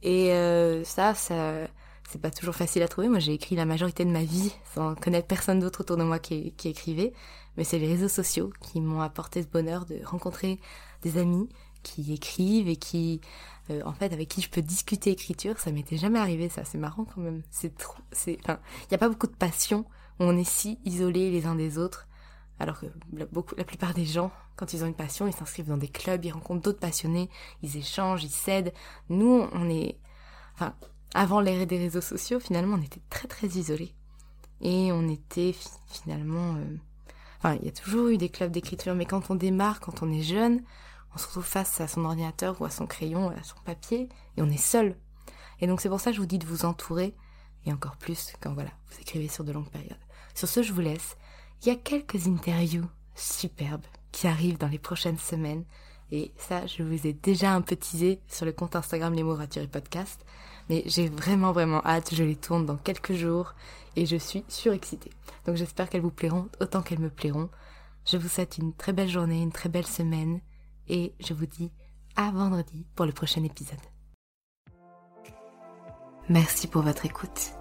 Et 0.03 0.33
euh, 0.33 0.85
ça, 0.85 1.15
ça, 1.15 1.67
c'est 2.09 2.21
pas 2.21 2.31
toujours 2.31 2.55
facile 2.55 2.83
à 2.83 2.89
trouver. 2.89 3.09
Moi, 3.09 3.19
j'ai 3.19 3.33
écrit 3.33 3.57
la 3.57 3.65
majorité 3.65 4.05
de 4.05 4.11
ma 4.11 4.25
vie 4.25 4.53
sans 4.75 4.95
connaître 4.95 5.27
personne 5.27 5.61
d'autre 5.61 5.81
autour 5.81 5.97
de 5.97 6.05
moi 6.05 6.19
qui, 6.19 6.53
qui 6.53 6.69
écrivait. 6.69 7.13
Mais 7.57 7.65
c'est 7.65 7.79
les 7.79 7.89
réseaux 7.89 8.09
sociaux 8.09 8.53
qui 8.61 8.81
m'ont 8.81 9.01
apporté 9.01 9.43
ce 9.43 9.49
bonheur 9.49 9.87
de 9.87 10.01
rencontrer 10.05 10.59
des 11.03 11.19
amis 11.19 11.49
qui 11.83 12.13
écrivent 12.13 12.69
et 12.69 12.77
qui, 12.77 13.21
euh, 13.71 13.81
en 13.85 13.93
fait, 13.93 14.13
avec 14.13 14.29
qui 14.29 14.41
je 14.41 14.51
peux 14.51 14.63
discuter 14.63 15.11
écriture. 15.11 15.59
Ça 15.59 15.71
m'était 15.71 15.97
jamais 15.97 16.19
arrivé, 16.19 16.49
ça. 16.49 16.65
C'est 16.65 16.79
marrant 16.79 17.05
quand 17.05 17.21
même. 17.21 17.43
C'est 17.51 17.73
il 18.27 18.37
n'y 18.91 18.95
a 18.95 18.99
pas 18.99 19.09
beaucoup 19.09 19.27
de 19.27 19.37
passion 19.37 19.85
on 20.19 20.37
est 20.37 20.49
si 20.49 20.79
isolés 20.85 21.31
les 21.31 21.47
uns 21.47 21.55
des 21.55 21.79
autres. 21.79 22.07
Alors 22.61 22.79
que 22.79 22.87
beaucoup, 23.33 23.55
la 23.57 23.65
plupart 23.65 23.95
des 23.95 24.05
gens, 24.05 24.31
quand 24.57 24.73
ils 24.73 24.85
ont 24.85 24.87
une 24.87 24.95
passion, 24.95 25.27
ils 25.27 25.33
s'inscrivent 25.33 25.69
dans 25.69 25.77
des 25.77 25.89
clubs, 25.89 26.25
ils 26.25 26.31
rencontrent 26.31 26.63
d'autres 26.63 26.79
passionnés, 26.79 27.29
ils 27.63 27.77
échangent, 27.77 28.25
ils 28.25 28.31
s'aident. 28.31 28.73
Nous, 29.09 29.49
on 29.53 29.69
est, 29.69 29.99
enfin, 30.55 30.75
avant 31.15 31.41
l'ère 31.41 31.67
des 31.67 31.79
réseaux 31.79 32.01
sociaux, 32.01 32.39
finalement, 32.39 32.77
on 32.77 32.83
était 32.83 33.03
très 33.11 33.29
très 33.29 33.49
isolés. 33.49 33.95
Et 34.61 34.93
on 34.93 35.09
était 35.09 35.55
finalement, 35.89 36.55
euh, 36.55 36.77
enfin, 37.39 37.57
il 37.61 37.67
y 37.67 37.69
a 37.69 37.73
toujours 37.73 38.09
eu 38.09 38.19
des 38.19 38.29
clubs 38.29 38.53
d'écriture, 38.53 38.95
mais 38.95 39.05
quand 39.05 39.31
on 39.31 39.35
démarre, 39.35 39.81
quand 39.81 40.03
on 40.03 40.13
est 40.13 40.23
jeune, 40.23 40.63
on 41.15 41.19
se 41.19 41.27
retrouve 41.27 41.45
face 41.45 41.81
à 41.81 41.89
son 41.89 42.05
ordinateur 42.05 42.61
ou 42.61 42.65
à 42.65 42.71
son 42.71 42.87
crayon, 42.87 43.31
à 43.31 43.43
son 43.43 43.57
papier, 43.65 44.09
et 44.37 44.43
on 44.43 44.51
est 44.51 44.57
seul. 44.57 44.97
Et 45.61 45.67
donc 45.67 45.81
c'est 45.81 45.89
pour 45.89 46.01
ça 46.01 46.11
que 46.11 46.17
je 46.17 46.21
vous 46.21 46.27
dis 46.27 46.39
de 46.39 46.47
vous 46.47 46.65
entourer, 46.65 47.15
et 47.67 47.73
encore 47.73 47.97
plus 47.97 48.33
quand 48.41 48.55
voilà, 48.55 48.71
vous 48.91 49.01
écrivez 49.01 49.29
sur 49.29 49.45
de 49.45 49.53
longues 49.53 49.71
périodes. 49.71 49.99
Sur 50.35 50.49
ce, 50.49 50.63
je 50.63 50.73
vous 50.73 50.81
laisse. 50.81 51.17
Il 51.65 51.69
y 51.69 51.73
a 51.73 51.77
quelques 51.77 52.29
interviews 52.29 52.85
superbes 53.15 53.87
qui 54.13 54.27
arrivent 54.27 54.59
dans 54.59 54.69
les 54.69 54.79
prochaines 54.79 55.17
semaines. 55.17 55.65
Et 56.13 56.31
ça, 56.37 56.67
je 56.67 56.83
vous 56.83 57.07
ai 57.07 57.15
déjà 57.15 57.55
un 57.55 57.63
peu 57.63 57.75
teasé 57.75 58.21
sur 58.29 58.45
le 58.45 58.53
compte 58.53 58.77
Instagram 58.77 59.15
Les 59.15 59.23
mots 59.23 59.35
raturés 59.35 59.67
podcast. 59.67 60.27
Mais 60.69 60.83
j'ai 60.85 61.09
vraiment, 61.09 61.53
vraiment 61.53 61.83
hâte. 61.87 62.15
Je 62.15 62.23
les 62.23 62.37
tourne 62.37 62.67
dans 62.67 62.77
quelques 62.77 63.15
jours 63.15 63.55
et 63.97 64.05
je 64.05 64.17
suis 64.17 64.45
surexcitée. 64.47 65.11
Donc 65.47 65.57
j'espère 65.57 65.89
qu'elles 65.89 66.03
vous 66.03 66.11
plairont 66.11 66.51
autant 66.61 66.83
qu'elles 66.83 66.99
me 66.99 67.09
plairont. 67.09 67.49
Je 68.05 68.19
vous 68.19 68.29
souhaite 68.29 68.59
une 68.59 68.75
très 68.75 68.93
belle 68.93 69.09
journée, 69.09 69.41
une 69.41 69.51
très 69.51 69.71
belle 69.71 69.87
semaine. 69.87 70.43
Et 70.89 71.15
je 71.19 71.33
vous 71.33 71.47
dis 71.47 71.73
à 72.15 72.31
vendredi 72.31 72.85
pour 72.95 73.07
le 73.07 73.13
prochain 73.13 73.43
épisode. 73.43 73.79
Merci 76.29 76.67
pour 76.67 76.83
votre 76.83 77.07
écoute. 77.07 77.55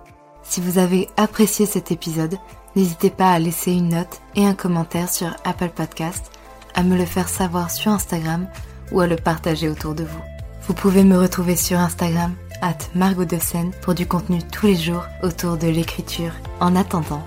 Si 0.43 0.62
vous 0.62 0.77
avez 0.77 1.09
apprécié 1.17 1.65
cet 1.65 1.91
épisode, 1.91 2.38
n'hésitez 2.75 3.09
pas 3.09 3.31
à 3.31 3.39
laisser 3.39 3.71
une 3.71 3.89
note 3.89 4.21
et 4.35 4.45
un 4.45 4.53
commentaire 4.53 5.09
sur 5.09 5.35
Apple 5.45 5.69
Podcast, 5.69 6.31
à 6.75 6.83
me 6.83 6.97
le 6.97 7.05
faire 7.05 7.29
savoir 7.29 7.71
sur 7.71 7.91
Instagram 7.91 8.47
ou 8.91 9.00
à 9.00 9.07
le 9.07 9.15
partager 9.15 9.69
autour 9.69 9.95
de 9.95 10.03
vous. 10.03 10.21
Vous 10.67 10.73
pouvez 10.73 11.03
me 11.03 11.17
retrouver 11.17 11.55
sur 11.55 11.79
Instagram, 11.79 12.34
at 12.62 12.77
Margot 12.95 13.25
de 13.25 13.38
Seine, 13.38 13.71
pour 13.82 13.93
du 13.93 14.06
contenu 14.06 14.39
tous 14.43 14.67
les 14.67 14.75
jours 14.75 15.06
autour 15.21 15.58
de 15.58 15.67
l'écriture. 15.67 16.32
En 16.60 16.75
attendant, 16.75 17.23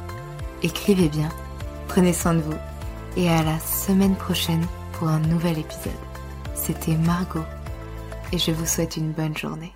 écrivez 0.62 1.08
bien, 1.08 1.28
prenez 1.88 2.12
soin 2.12 2.34
de 2.34 2.40
vous 2.40 2.56
et 3.16 3.28
à 3.28 3.42
la 3.42 3.58
semaine 3.58 4.16
prochaine 4.16 4.66
pour 4.92 5.08
un 5.08 5.20
nouvel 5.20 5.58
épisode. 5.58 5.92
C'était 6.54 6.96
Margot 6.96 7.44
et 8.32 8.38
je 8.38 8.50
vous 8.50 8.66
souhaite 8.66 8.96
une 8.96 9.12
bonne 9.12 9.36
journée. 9.36 9.75